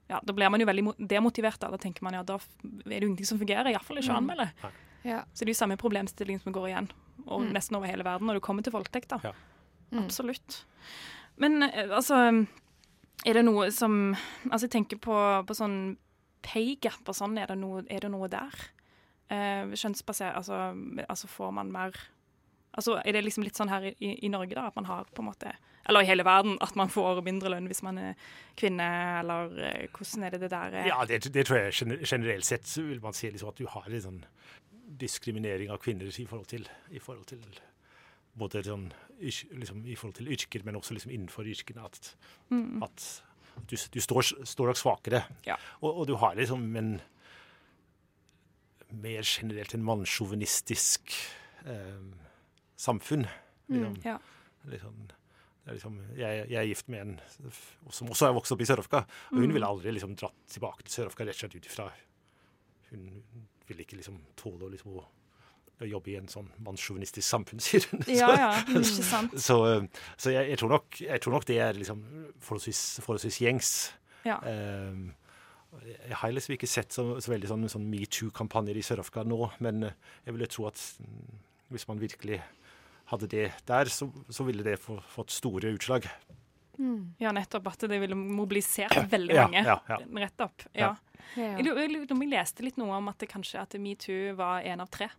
[0.10, 1.60] ja, Da blir man jo veldig demotivert.
[1.62, 3.68] Da Da tenker man ja, da er det jo ingenting som fungerer.
[3.70, 4.24] Iallfall ikke å Mm.
[4.24, 4.48] anmelde.
[5.06, 5.20] Ja.
[5.36, 6.88] Så det er jo samme problemstilling som går igjen
[7.28, 7.52] og Mm.
[7.54, 9.08] nesten over hele verden når du kommer til voldtekt.
[9.10, 9.20] da.
[9.24, 9.34] Ja.
[9.92, 10.06] Mm.
[10.06, 10.64] Absolutt.
[11.38, 12.48] Men eh, altså
[13.28, 14.14] Er det noe som
[14.48, 15.98] Altså, jeg tenker på, på sånn
[16.46, 17.36] pay gap og sånn.
[17.42, 18.54] Er det noe, er det noe der?
[19.30, 20.70] Eh, Kjønnsbasert altså,
[21.06, 21.98] altså får man mer
[22.74, 25.24] Altså, Er det liksom litt sånn her i, i Norge, da, at man har på
[25.24, 25.52] en måte
[25.90, 28.28] Eller i hele verden, at man får mindre lønn hvis man er
[28.58, 28.88] kvinne,
[29.20, 30.90] eller eh, hvordan er det det der er?
[30.90, 34.06] Ja, det, det tror jeg generelt sett vil man si liksom at du har en
[34.06, 34.20] sånn
[35.00, 37.44] diskriminering av kvinner i forhold til, i forhold til
[38.40, 38.88] både sånn,
[39.20, 41.86] liksom, i forhold til yrker, men også liksom innenfor yrkene.
[41.86, 42.16] At,
[42.50, 42.82] Mm.
[42.84, 43.08] at
[43.68, 45.24] du, du står, står nok svakere.
[45.46, 45.58] Ja.
[45.84, 46.94] Og, og du har liksom en
[48.90, 51.14] mer generelt en mannssjåvinistisk
[51.66, 52.06] eh,
[52.80, 53.28] samfunn.
[53.70, 54.18] Liksom, Ja.
[54.66, 54.96] liksom,
[55.66, 57.20] det liksom, jeg, jeg er gift med en
[57.92, 59.04] som også er vokst opp i Sør-Afrika.
[59.32, 59.54] Og hun Mm.
[59.54, 61.92] ville aldri liksom dratt tilbake til Sør-Afrika rett og slett ut ifra
[62.90, 63.24] Hun
[63.68, 65.06] ville ikke liksom tåle å liksom, å,
[65.80, 68.04] å jobbe i en sånn mannssjåvinistisk samfunn, sier hun.
[68.12, 69.38] Ja, ja, ikke sant.
[69.40, 69.60] Så,
[70.20, 72.04] så jeg, jeg, tror nok, jeg tror nok det er liksom
[72.44, 73.74] forholdsvis, forholdsvis gjengs.
[74.28, 74.40] Ja.
[74.44, 75.10] Um,
[75.86, 79.86] jeg har liksom ikke sett så, så veldig sånn, sånn metoo-kampanjer i Sør-Afrika nå, men
[79.86, 81.44] eh, jeg ville tro at mm,
[81.76, 82.40] hvis man virkelig
[83.12, 86.10] hadde det der, så, så ville det få, fått store utslag.
[87.20, 89.64] Ja, nettopp at det ville mobilisert veldig Ja, mange.
[89.68, 89.98] ja, ja.
[90.24, 90.64] Rett opp.
[90.72, 90.94] Ja.
[91.36, 91.58] Ja.
[91.60, 94.90] Jeg jeg jeg leste litt noe om at det kanskje at metoo var en av
[94.90, 95.10] tre.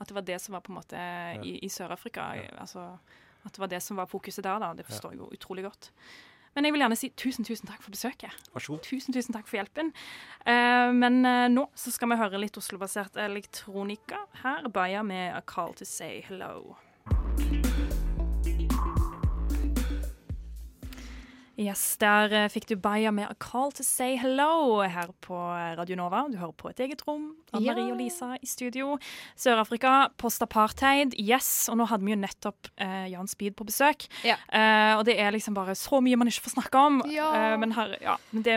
[0.00, 1.04] At det var det som var på en måte
[1.44, 2.32] i, i Sør-Afrika.
[2.58, 2.86] Altså,
[3.44, 4.72] at det var det som var fokuset der, da.
[4.76, 5.90] Det forstår jeg jo utrolig godt.
[6.54, 8.34] Men jeg vil gjerne si tusen, tusen takk for besøket.
[8.54, 8.82] Vær så god.
[8.88, 9.92] Tusen, tusen takk for hjelpen.
[10.42, 14.24] Uh, men uh, nå så skal vi høre litt Oslo-basert elektronika.
[14.42, 16.74] Her Baya med A Call To Say Hello.
[21.60, 25.36] Yes, Der eh, fikk du Baya med A Call To Say Hello her på
[25.76, 26.22] Radio Nova.
[26.32, 27.34] Du hører på et eget rom.
[27.52, 27.92] Anne Marie Ja.
[27.92, 28.94] og Lisa i studio.
[29.36, 31.68] Sør-Afrika, post-apartheid, yes.
[31.68, 34.06] Og nå hadde vi jo nettopp eh, Jan Speed på besøk.
[34.24, 34.38] Ja.
[34.48, 37.02] Eh, og det er liksom bare så mye man ikke får snakke om.
[37.12, 37.28] Ja.
[37.36, 38.56] Eh, men her, ja, det,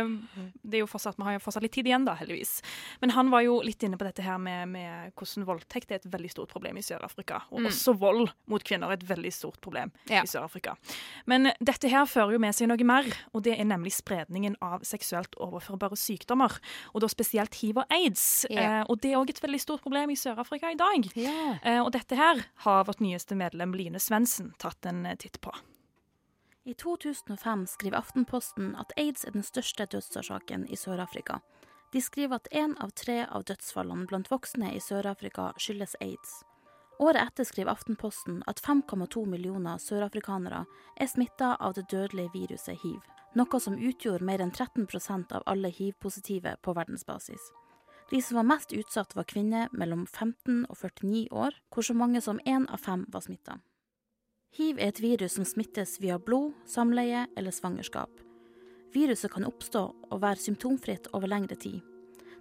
[0.64, 2.62] det er jo fortsatt, vi har jo fortsatt litt tid igjen, da, heldigvis.
[3.04, 6.08] Men han var jo litt inne på dette her med, med hvordan voldtekt er et
[6.16, 7.42] veldig stort problem i Sør-Afrika.
[7.52, 7.68] Og Mm.
[7.74, 10.78] også vold mot kvinner er et veldig stort problem i Sør-Afrika.
[11.28, 12.93] Men dette her fører jo med seg noe mer,
[13.34, 16.56] og det er nemlig spredningen av seksuelt overførbare sykdommer.
[16.94, 18.46] Og da spesielt hiv og aids.
[18.50, 18.82] Ja.
[18.82, 21.10] Eh, og det er òg et veldig stort problem i Sør-Afrika i dag.
[21.20, 21.58] Ja.
[21.62, 25.54] Eh, og dette her har vårt nyeste medlem Line Svendsen tatt en eh, titt på.
[26.64, 31.42] I 2005 skriver Aftenposten at aids er den største dødsårsaken i Sør-Afrika.
[31.94, 36.40] De skriver at én av tre av dødsfallene blant voksne i Sør-Afrika skyldes aids.
[37.00, 40.64] Året etter skriver Aftenposten at 5,2 millioner sørafrikanere
[41.02, 43.02] er smitta av det dødelige viruset hiv,
[43.34, 47.52] noe som utgjorde mer enn 13% av alle hiv-positive på verdensbasis.
[48.12, 52.22] De som var mest utsatt, var kvinner mellom 15 og 49 år, hvor så mange
[52.22, 53.58] som én av fem var smitta.
[54.54, 58.12] Hiv er et virus som smittes via blod, samleie eller svangerskap.
[58.94, 61.82] Viruset kan oppstå og være symptomfritt over lengre tid.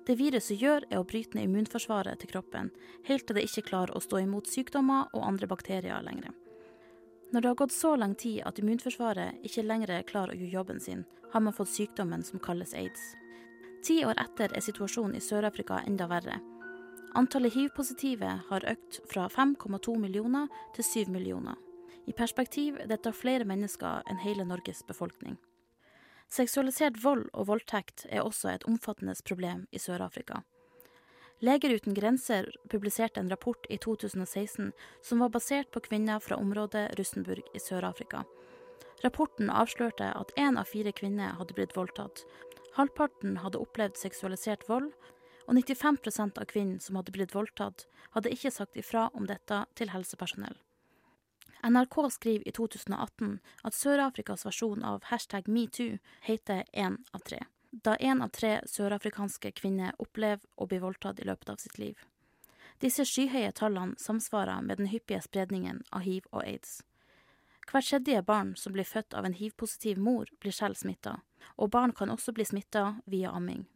[0.06, 2.72] Det viruset gjør, er å bryte ned immunforsvaret til kroppen,
[3.06, 6.32] helt til det ikke klarer å stå imot sykdommer og andre bakterier lenger.
[7.32, 10.80] Når det har gått så lang tid at immunforsvaret ikke lenger klarer å gjøre jobben
[10.82, 13.12] sin, har man fått sykdommen som kalles aids.
[13.86, 16.40] Ti år etter er situasjonen i Sør-Afrika enda verre.
[17.14, 21.56] Antallet hiv-positive har økt fra 5,2 millioner til 7 millioner.
[22.06, 25.38] I perspektiv er dette flere mennesker enn hele Norges befolkning.
[26.32, 30.38] Seksualisert vold og voldtekt er også et omfattende problem i Sør-Afrika.
[31.44, 34.70] Leger uten grenser publiserte en rapport i 2016
[35.04, 38.22] som var basert på kvinner fra området Rustenburg i Sør-Afrika.
[39.04, 42.24] Rapporten avslørte at én av fire kvinner hadde blitt voldtatt.
[42.78, 44.92] Halvparten hadde opplevd seksualisert vold,
[45.50, 49.92] og 95% av kvinnene som hadde blitt voldtatt, hadde ikke sagt ifra om dette til
[49.92, 50.56] helsepersonell.
[51.62, 57.38] NRK skriver i 2018 at Sør-Afrikas versjon av hashtag metoo heter én av tre,
[57.70, 62.00] da én av tre sørafrikanske kvinner opplever å bli voldtatt i løpet av sitt liv.
[62.82, 66.80] Disse skyhøye tallene samsvarer med den hyppige spredningen av hiv og aids.
[67.70, 71.20] Hvert tredje barn som blir født av en hiv-positiv mor, blir selv smitta,
[71.54, 73.68] og barn kan også bli smitta via amming.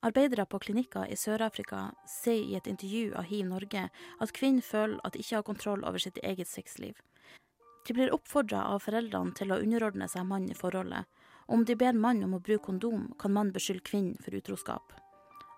[0.00, 3.80] Arbeidere på klinikker i Sør-Afrika sier i et intervju av Hiv Norge
[4.22, 7.00] at kvinner føler at de ikke har kontroll over sitt eget sexliv.
[7.88, 11.10] De blir oppfordra av foreldrene til å underordne seg mannen i forholdet.
[11.50, 14.94] Om de ber mannen om å bruke kondom, kan mannen beskylde kvinnen for utroskap.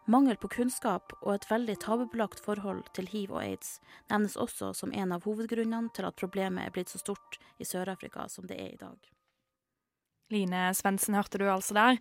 [0.08, 3.76] Mangel på kunnskap og et veldig tabubelagt forhold til hiv og aids
[4.08, 8.24] nevnes også som en av hovedgrunnene til at problemet er blitt så stort i Sør-Afrika
[8.32, 8.96] som det er i dag.
[10.30, 12.00] Line Svendsen hørte du altså der.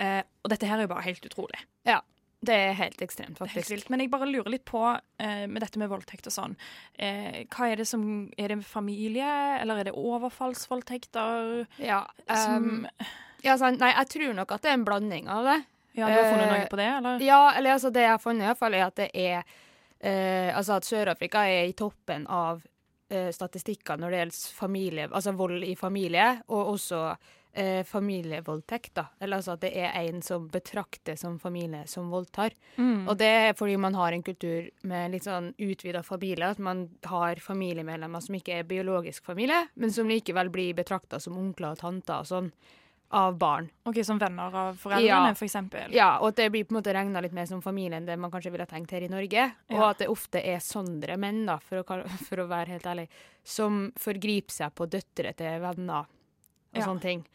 [0.00, 1.60] Eh, og dette her er jo bare helt utrolig.
[1.88, 2.00] Ja.
[2.40, 3.70] Det er helt ekstremt, er helt faktisk.
[3.74, 3.90] vilt.
[3.92, 4.80] Men jeg bare lurer litt på,
[5.20, 6.54] eh, med dette med voldtekt og sånn
[6.96, 9.28] eh, Hva er det som Er det familie,
[9.60, 11.66] eller er det overfallsvoldtekter?
[11.84, 12.86] Ja, Som, um,
[13.44, 13.80] ja sant.
[13.80, 15.58] Nei, jeg tror nok at det er en blanding av det.
[15.98, 17.20] ja, du har funnet eh, noe på det, eller?
[17.24, 19.42] Ja, eller altså det jeg har funnet, i hvert fall, er at det er
[20.00, 22.62] eh, Altså at Sør-Afrika er i toppen av
[23.10, 27.02] eh, statistikker når det gjelder familie, altså vold i familie, og også
[27.52, 28.94] eh, familievoldtekt.
[28.94, 29.06] da.
[29.20, 32.50] Eller altså at det er en som betrakter som familie som voldtar.
[32.76, 33.08] Mm.
[33.08, 36.50] Og det er fordi man har en kultur med litt sånn utvida familie.
[36.50, 41.36] At man har familiemedlemmer som ikke er biologisk familie, men som likevel blir betrakta som
[41.38, 42.52] onkler og tanter og sånn.
[43.12, 43.68] av barn.
[43.86, 45.34] Ok, Som venner av foreldrene, Ja.
[45.34, 45.90] for eksempel?
[45.92, 48.16] Ja, og at det blir på en måte regna litt mer som familie enn det
[48.16, 49.50] man kanskje ville tenkt her i Norge.
[49.68, 49.88] Og Ja.
[49.90, 53.08] at det ofte er sondre menn, da, for å, for å være helt ærlig,
[53.42, 56.06] som forgriper seg på døtre til venner
[56.72, 56.86] og Ja.
[56.86, 57.26] sånne ting.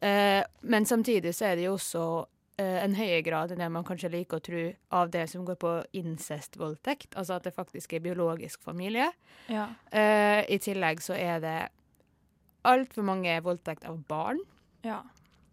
[0.00, 2.26] Eh, men samtidig så er det jo også
[2.58, 5.56] eh, en høyere grad enn det man kanskje liker å tro av det som går
[5.56, 9.08] på incestvoldtekt, altså at det faktisk er biologisk familie.
[9.48, 9.68] Ja.
[9.90, 11.68] Eh, I tillegg så er det
[12.64, 14.40] altfor mange voldtekt av barn.
[14.84, 15.02] ja.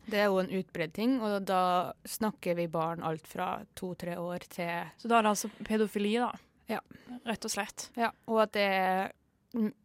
[0.10, 4.40] Det er jo en utbredt ting, og da snakker vi barn alt fra to-tre år
[4.50, 6.32] til Så da er det altså pedofili, da?
[6.68, 6.80] Ja.
[7.24, 7.86] Rett og slett.
[7.96, 9.12] Ja, og at det er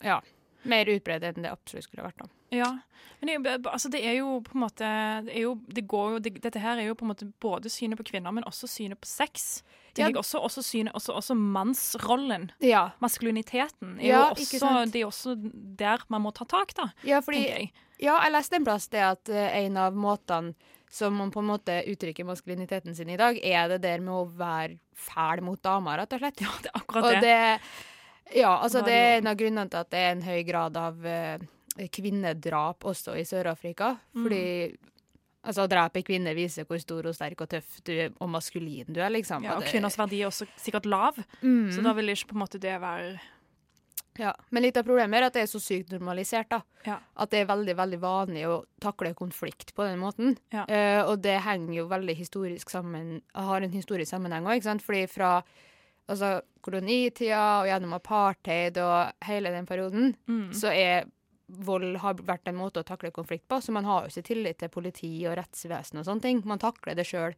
[0.03, 0.21] ja,
[0.64, 2.16] mer utbredt enn det absolutt skulle vært.
[2.16, 2.27] da.
[2.55, 2.69] Ja.
[3.21, 4.89] Men det, altså det er jo på en måte
[5.25, 7.99] det jo, det går jo, det, Dette her er jo på en måte både synet
[7.99, 9.63] på kvinner, men også synet på sex.
[9.97, 10.11] Ja.
[10.13, 12.51] Også, også, synet, også, også mannsrollen.
[12.61, 15.35] Ja, Maskuliniteten er Ja, også, det er også
[15.81, 17.71] der man må ta tak, da, ja fordi jeg.
[17.97, 20.53] Ja, jeg leste en plass det at eh, en av måtene
[20.93, 24.27] som man på en måte uttrykker maskuliniteten sin i dag, er det der med å
[24.37, 26.45] være fæl mot damer, rett og slett.
[26.45, 27.21] Ja, det er akkurat Og det.
[27.25, 30.77] det Ja, altså det er en av grunnene til at det er en høy grad
[30.77, 31.39] av eh,
[31.93, 33.95] kvinnedrap også i Sør-Afrika.
[34.15, 34.23] Mm.
[34.25, 34.45] Fordi
[35.47, 38.31] altså, å drepe en kvinne viser hvor stor og sterk og tøff du er, og
[38.33, 39.47] maskulin du er, liksom.
[39.47, 41.71] Ja, og kvinners verdi er også sikkert lav, Mm.
[41.73, 43.19] så da vil ikke på en måte det være
[44.19, 46.49] Ja, Men litt av problemet er at det er så sykt normalisert.
[46.49, 46.62] da.
[46.87, 47.01] Ja.
[47.21, 50.39] At det er veldig veldig vanlig å takle konflikt på den måten.
[50.51, 50.65] Ja.
[50.65, 54.65] Uh, og det henger jo veldig historisk sammen, har en historisk sammenheng òg.
[54.81, 55.43] Fordi fra
[56.09, 60.49] altså, kolonitida og gjennom apartheid og hele den perioden, mm.
[60.55, 61.05] så er
[61.47, 63.61] vold har vært en måte å takle konflikt på.
[63.63, 66.43] Så man har jo ikke tillit til politi og rettsvesen og sånne ting.
[66.49, 67.37] Man takler det sjøl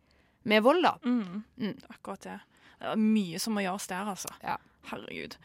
[0.48, 0.94] med vold, da.
[1.04, 1.44] Mm.
[1.60, 1.76] Mm.
[1.92, 2.38] Akkurat det.
[2.78, 4.32] Det er mye som må gjøres der, altså.
[4.44, 4.56] Ja.
[4.88, 5.36] Herregud.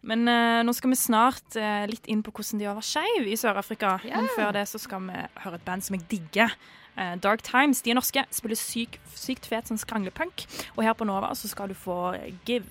[0.00, 3.28] Men uh, nå skal vi snart uh, litt inn på hvordan de har vært skeiv
[3.28, 3.98] i Sør-Afrika.
[4.06, 4.16] Yeah.
[4.16, 6.54] Men før det så skal vi høre et band som jeg digger.
[6.96, 7.84] Uh, Dark Times.
[7.84, 8.24] De er norske.
[8.34, 10.46] Spiller syk, sykt fet sånn skranglepunk.
[10.76, 12.16] Og her på Nova så skal du få
[12.48, 12.66] Give.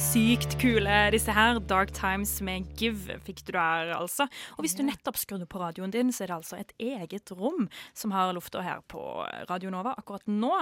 [0.00, 1.58] Sykt kule disse her.
[1.68, 4.24] Dark Times med Give fikk du der, altså.
[4.56, 7.68] Og hvis du nettopp skrudde på radioen din, så er det altså et eget rom
[7.92, 9.02] som har lufta her på
[9.50, 10.54] Radio Nova akkurat nå.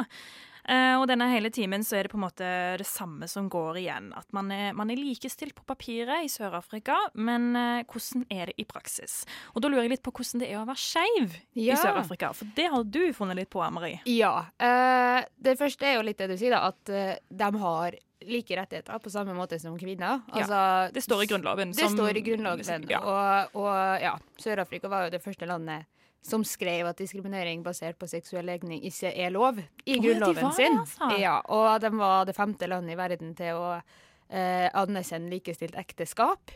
[0.68, 2.48] Eh, og denne hele timen så er det på en måte
[2.80, 4.10] det samme som går igjen.
[4.18, 8.58] At man er, man er likestilt på papiret i Sør-Afrika, men eh, hvordan er det
[8.58, 9.22] i praksis?
[9.54, 12.34] Og da lurer jeg litt på hvordan det er å være skeiv i Sør-Afrika.
[12.36, 14.02] For det har du funnet litt på, Marie.
[14.10, 14.34] Ja.
[14.60, 18.98] Uh, det første er jo litt det du sier, da, at de har like rettigheter
[18.98, 20.22] på samme måte som kvinner.
[20.34, 21.72] Ja, Altså, Det står i Grunnloven.
[21.72, 22.88] Det som- står i Grunnloven.
[22.90, 23.00] Ja.
[23.00, 25.86] Og, og ja, Sør-Afrika var jo det første landet
[26.22, 30.42] som skrev at diskriminering basert på seksuell legning ikke er lov i ja, de grunnloven
[30.42, 30.78] var det, sin.
[30.78, 31.18] altså.
[31.20, 33.82] Ja, og de var det femte landet i verden til å
[34.30, 36.50] eh, anerkjenne likestilt ekteskap.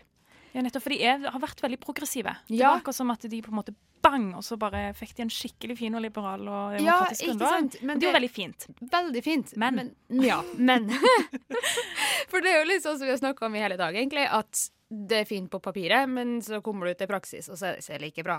[0.52, 2.34] Ja, nettopp, for de er, har vært veldig progressive.
[2.48, 2.72] Det Ja.
[2.74, 5.32] var akkurat som at de på en måte bang, og så bare fikk de en
[5.32, 7.54] skikkelig fin og liberal og demokratisk grunnlov.
[7.54, 7.78] sant?
[7.80, 8.68] Det er jo veldig fint.
[8.92, 9.56] Veldig fint.
[9.62, 9.92] Men.
[10.22, 10.90] Ja, men.
[12.30, 14.26] For det er jo litt sånn som vi har snakka om i hele dag, egentlig,
[14.28, 17.78] at det er fint på papiret, men så kommer du til praksis, og så er
[17.78, 18.36] det ikke like bra.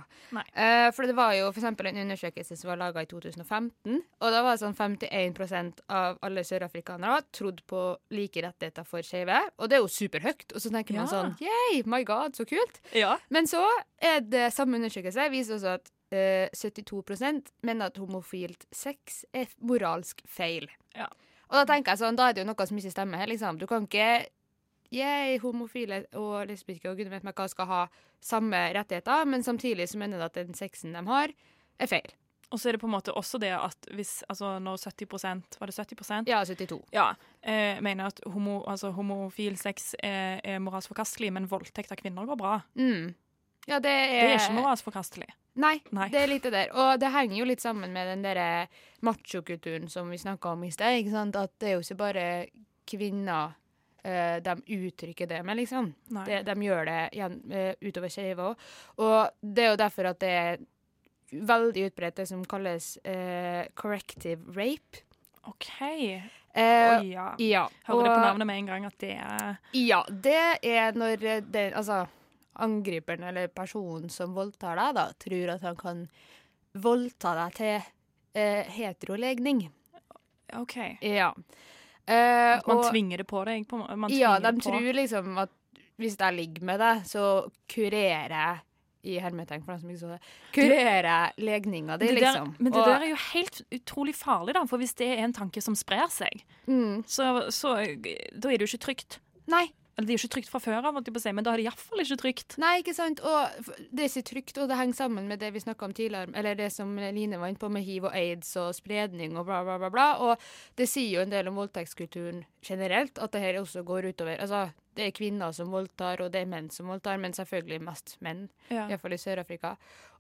[0.54, 4.44] Eh, for det var jo eksempel en undersøkelse som var laga i 2015, og da
[4.46, 7.82] var det sånn 51% av alle sørafrikanere trodd på
[8.14, 10.54] like rettigheter for skeive, og det er jo superhøyt.
[10.54, 12.80] Og så tenker man sånn yeah, my god, så kult.
[12.96, 13.18] Ja.
[13.34, 13.64] Men så
[14.04, 20.22] er det samme undersøkelse viser også at uh, 72 mener at homofilt sex er moralsk
[20.30, 20.70] feil.
[20.98, 21.10] Ja.
[21.50, 23.60] Og da tenker jeg sånn, da er det jo noe som ikke stemmer her, liksom.
[23.62, 24.26] Du kan ikke
[24.94, 27.82] jeg, homofile og lesbiske og gudene vet meg hva skal ha
[28.24, 31.34] samme rettigheter, men samtidig så mener de at den sexen de har,
[31.82, 32.14] er feil.
[32.54, 35.72] Og så er det på en måte også det at hvis altså når 70% Var
[35.72, 36.78] det 70% Ja, 72.
[36.94, 37.08] Ja,
[37.42, 42.30] eh, mener at homo, altså, homofil sex er, er moralsk forkastelig, men voldtekt av kvinner
[42.30, 42.60] går bra.
[42.78, 43.16] Mm.
[43.66, 45.32] Ja, det er, Det er ikke moralsk forkastelig.
[45.56, 46.10] Nei, Nei.
[46.14, 46.70] det er litt det der.
[46.78, 48.68] Og det henger jo litt sammen med den derre
[49.06, 51.00] machokulturen som vi snakka om i sted.
[51.02, 51.36] ikke sant?
[51.40, 52.26] At det er jo ikke bare
[52.90, 53.58] kvinner
[54.04, 55.90] eh, de uttrykker det med, liksom.
[56.28, 58.70] De, de gjør det igjen, uh, utover skeive òg.
[59.04, 60.62] Og det er jo derfor at det er
[61.34, 65.04] veldig utbredt det som kalles uh, corrective rape.
[65.50, 65.70] OK.
[66.54, 67.36] Eh, Oi, ja.
[67.42, 67.64] ja.
[67.88, 71.64] Hører det på navnet med en gang at det er Ja, det er når det,
[71.74, 72.04] altså,
[72.62, 76.04] angriperen eller personen som voldtar deg, da, tror at han kan
[76.78, 77.74] voldta deg til
[78.38, 79.66] eh, heterolegning.
[80.60, 80.78] OK.
[81.02, 81.32] Ja.
[82.08, 83.68] At man og- tvinger det på deg.
[83.68, 85.50] På, man Ja, de tror liksom at
[86.00, 88.60] hvis jeg ligger med deg, så kurerer jeg
[89.06, 90.20] i hermetegn, for dem som ikke så det.
[90.56, 92.56] Kurerer jeg legninga di, liksom.
[92.58, 94.64] men det Og- der er jo helt utrolig farlig, da.
[94.66, 97.76] For hvis det er en tanke som sprer seg, mm, så, så
[98.40, 99.20] da er det jo ikke trygt.
[99.48, 99.68] Nei.
[99.96, 102.18] Eller det er jo ikke trygt fra før av, men da er det iallfall ikke
[102.18, 102.56] trygt.
[102.58, 103.20] Nei, ikke sant.
[103.22, 106.34] Og det er ikke trygt, og det henger sammen med det vi snakka om tidligere,
[106.34, 109.60] eller det som Line var inne på med hiv og aids og spredning og bla,
[109.68, 109.92] bla, bla.
[109.94, 110.08] bla.
[110.26, 110.48] Og
[110.82, 114.64] det sier jo en del om voldtektskulturen generelt, at det her også går utover Altså,
[114.98, 118.48] det er kvinner som voldtar, og det er menn som voldtar, men selvfølgelig mest menn,
[118.74, 118.88] Ja.
[118.90, 119.76] iallfall i Sør-Afrika.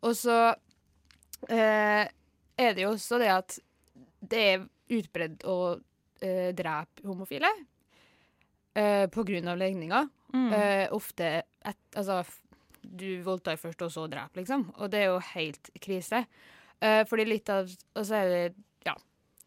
[0.05, 0.37] Og så
[1.49, 2.05] eh,
[2.57, 3.57] er det jo også det at
[4.21, 5.57] det er utbredd å
[6.21, 7.49] eh, drepe homofile
[8.75, 10.09] eh, på grunn av legninger.
[10.33, 10.53] Mm.
[10.53, 12.23] Eh, ofte et, Altså,
[12.83, 14.65] du voldtar først, og så dreper, liksom.
[14.81, 16.25] Og det er jo helt krise.
[16.81, 18.55] Eh, fordi litt av Og så er det
[18.85, 18.95] Ja.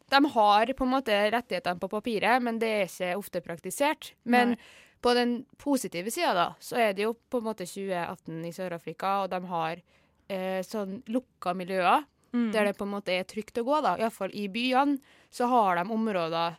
[0.09, 4.13] De har på en måte rettighetene på papiret, men det er ikke ofte praktisert.
[4.25, 4.57] Men Nei.
[5.01, 9.23] på den positive sida, da, så er det jo på en måte 2018 i Sør-Afrika,
[9.23, 9.81] og de har
[10.29, 12.51] eh, sånn lukka miljøer Mm.
[12.51, 13.81] der det på en måte er trygt å gå.
[13.81, 13.95] da.
[13.97, 14.99] Iallfall i byene
[15.31, 16.57] så har de områder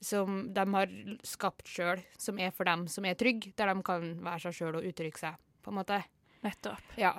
[0.00, 0.92] som de har
[1.26, 4.78] skapt sjøl, som er for dem som er trygge, der de kan være seg sjøl
[4.80, 6.00] og uttrykke seg, på en måte.
[6.44, 6.94] Nettopp.
[7.00, 7.14] Ja.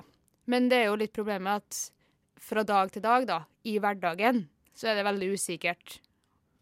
[0.50, 1.82] Men det er jo litt problemet at
[2.42, 3.38] fra dag til dag, da,
[3.70, 6.00] i hverdagen, så er det veldig usikkert.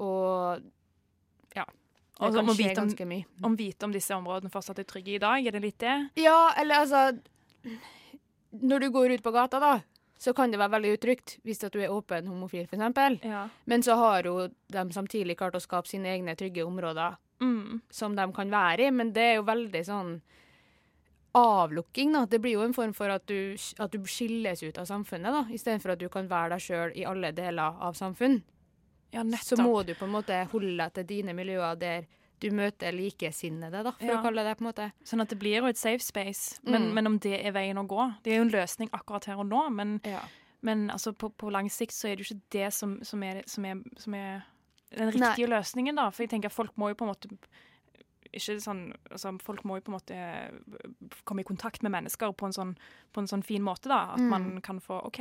[0.04, 0.60] Og
[1.56, 1.64] ja.
[2.20, 3.24] Det Og kan skje ganske mye.
[3.48, 5.96] Om vite om disse områdene fortsatt er trygge i dag, er det litt det?
[6.20, 7.16] Ja, eller altså
[8.60, 9.72] Når du går ut på gata, da,
[10.20, 13.22] så kan det være veldig utrygt hvis at du er åpen homofil, f.eks.
[13.24, 13.46] Ja.
[13.66, 17.80] Men så har jo de samtidig klart å skape sine egne trygge områder Mm.
[17.88, 20.10] som de kan være i, men det er jo veldig sånn
[21.32, 22.26] avlukking, da.
[22.26, 25.44] Det blir jo en form for at du, at du skilles ut av samfunnet, da,
[25.54, 28.42] istedenfor at du kan være deg sjøl i alle deler av samfunn.
[29.14, 32.04] Ja, Så må du på en måte holde deg til dine miljøer der
[32.40, 34.16] du møter likesinnede, da, for Ja.
[34.18, 34.58] å kalle det det.
[34.58, 34.92] på en måte.
[35.04, 36.58] Sånn at det blir jo et safe space.
[36.64, 36.94] Men, Mm.
[36.94, 39.46] men om det er veien å gå Det er jo en løsning akkurat her og
[39.46, 40.20] nå, men, Ja.
[40.62, 43.42] men altså på, på lang sikt så er det jo ikke det som, som, er,
[43.46, 44.42] som, er, som er
[44.96, 45.28] den Nei.
[45.36, 46.10] riktige løsningen, da.
[46.10, 47.28] For jeg tenker at folk må jo på en måte
[48.32, 50.18] ikke sånn, altså Folk må jo på en måte
[51.24, 52.76] komme i kontakt med mennesker på en sånn,
[53.12, 54.12] på en sånn fin måte, da.
[54.14, 54.28] At Mm.
[54.30, 55.16] man kan få OK.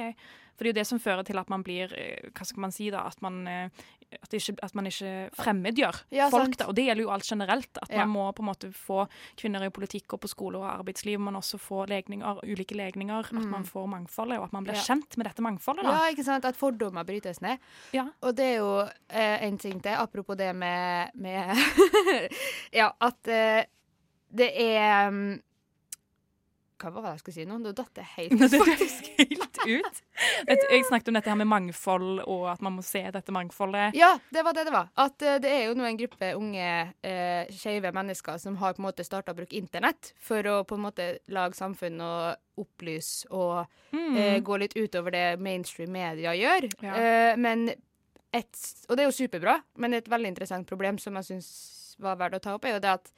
[0.58, 2.72] For det er jo det som fører til at man blir eh, Hva skal man
[2.72, 3.06] si, da?
[3.08, 3.70] At man, eh,
[4.22, 6.58] at ikke, at man ikke fremmedgjør Ja, folk.
[6.58, 7.78] da, Og det gjelder jo alt generelt.
[7.82, 8.06] At Ja.
[8.06, 9.08] man må på en måte få
[9.38, 13.20] kvinner i politikk og på skole og arbeidsliv, men også få legninger, ulike legninger.
[13.26, 13.50] At Mm.
[13.52, 14.82] man får mangfoldet, og at man blir Ja.
[14.82, 15.84] kjent med dette mangfoldet.
[15.84, 15.92] da.
[16.08, 16.44] Ja, ikke sant?
[16.46, 17.58] At fordommer brytes ned.
[17.94, 18.10] Ja.
[18.22, 21.56] Og det er jo eh, en ting til, apropos det med, med
[22.74, 23.62] Ja, at uh,
[24.30, 25.22] det er um,
[26.80, 27.58] Hva var det jeg skulle si nå?
[27.60, 29.08] Nå datt det helt ut, faktisk.
[29.20, 29.98] helt ut.
[30.48, 33.98] Jeg snakket om dette her med mangfold, og at man må se dette mangfoldet.
[34.00, 34.88] Ja, det var det det var.
[34.96, 36.70] At uh, det er jo nå en gruppe unge
[37.04, 40.78] uh, skeive mennesker som har på en måte starta å bruke internett for å på
[40.80, 44.14] en måte lage samfunn og opplyse og Mm.
[44.16, 46.68] uh, gå litt utover det mainstream media gjør.
[46.86, 46.94] Ja.
[46.94, 47.72] Uh, men
[48.32, 51.48] et, og det er jo superbra, men et veldig interessant problem som jeg syns
[52.00, 53.12] var verdt å ta opp, er jo det at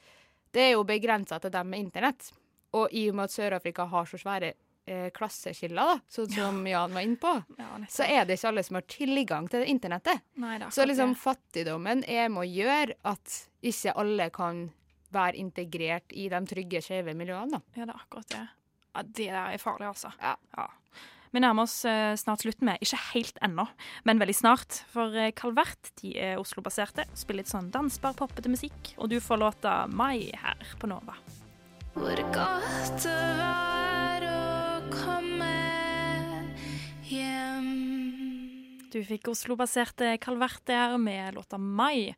[0.52, 2.28] det er jo begrensa til dem med internett.
[2.76, 4.52] Og i og med at Sør-Afrika har så svære
[4.88, 8.64] eh, klasseskiller, da, sånn som Jan var inne på, Ja, så er det ikke alle
[8.66, 10.24] som har tilgang til internettet.
[10.40, 14.66] Nei, det Så liksom fattigdommen er med å gjøre at ikke alle kan
[15.12, 17.64] være integrert i de trygge, skeive miljøene, da.
[17.76, 18.44] Ja, det er akkurat det.
[18.92, 20.12] Ja, det er farlig, altså.
[20.20, 20.68] Ja.
[21.32, 22.82] Vi nærmer oss eh, snart slutten med.
[22.84, 23.64] Ikke helt ennå,
[24.04, 24.82] men veldig snart.
[24.92, 28.92] For eh, Calvert de er Oslo-baserte, spiller litt sånn dansbar, poppete musikk.
[29.00, 31.16] Og du får låta Mai her på Nova.
[31.96, 34.42] Hvor godt det var å
[34.92, 35.50] komme
[37.08, 37.72] hjem.
[38.92, 42.12] Du fikk Oslo-baserte Calvert der med låta Mai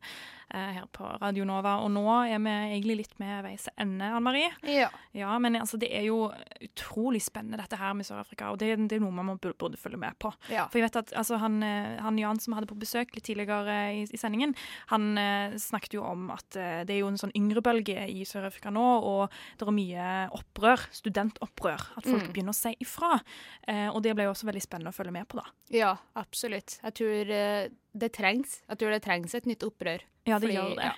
[0.53, 1.77] her på Radio Nova.
[1.83, 4.51] Og nå er vi egentlig litt med veis ende, Anne Marie.
[4.69, 4.89] Ja.
[5.15, 6.31] Ja, men altså, det er jo
[6.61, 9.97] utrolig spennende dette her med Sør-Afrika, og det, det er noe man burde, burde følge
[10.01, 10.31] med på.
[10.51, 10.67] Ja.
[10.71, 13.77] For jeg vet at altså, han, eh, han Jan som hadde på besøk litt tidligere
[13.95, 14.55] i, i sendingen,
[14.91, 18.71] han eh, snakket jo om at eh, det er jo en sånn yngrebølge i Sør-Afrika
[18.75, 22.31] nå, og det er mye opprør, studentopprør, at folk Mm.
[22.33, 23.19] begynner å si ifra.
[23.67, 25.45] Eh, og det ble jo også veldig spennende å følge med på, da.
[25.75, 26.77] Ja, absolutt.
[26.83, 28.61] Jeg tror eh, det trengs.
[28.69, 30.01] Jeg tror det trengs et nytt opprør.
[30.25, 30.83] Ja, det Fordi- gjør det.
[30.83, 30.93] ja.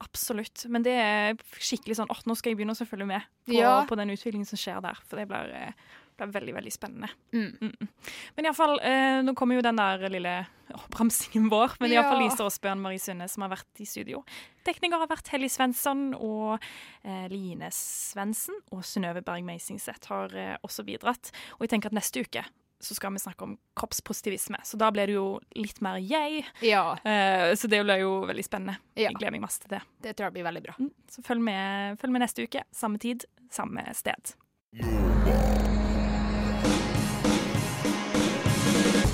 [0.00, 0.64] Absolutt.
[0.70, 3.84] Men det er skikkelig sånn åh, nå skal jeg begynne å følge med på, Ja.
[3.84, 4.94] på den utviklingen som skjer der.
[5.08, 5.72] For det blir, eh,
[6.16, 7.08] blir veldig, veldig spennende.
[7.32, 7.58] Mm.
[7.60, 7.88] Mm -mm.
[8.36, 11.76] Men iallfall, eh, nå kommer jo den der lille oppramsingen vår.
[11.80, 12.02] Men Ja.
[12.02, 14.24] iallfall Lise Aasbø Bjørn Marie Sunde som har vært i studio.
[14.64, 16.60] Tekniker har vært Helly Svensson, og
[17.04, 21.32] eh, Line Svendsen og Synnøve Berg Meisingseth har eh, også bidratt.
[21.60, 22.44] Og jeg tenker at neste uke
[22.80, 24.60] så skal vi snakke om kroppspositivisme.
[24.64, 26.44] Så da blir det jo litt mer jeg.
[26.62, 28.76] Ja, Uh, så det blir jo veldig spennende.
[28.94, 29.08] Ja.
[29.08, 29.80] Jeg gleder meg masse til det.
[30.04, 30.74] det tror jeg blir veldig bra.
[30.78, 32.62] Mm, Så følg med, følg med neste uke.
[32.74, 34.34] Samme tid, samme sted.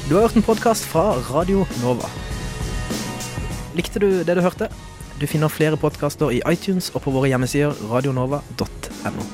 [0.09, 2.11] Du har hørt en podkast fra Radio Nova.
[3.75, 4.69] Likte du det du hørte?
[5.19, 9.25] Du finner flere podkaster i iTunes og på våre hjemmesider radionova.no.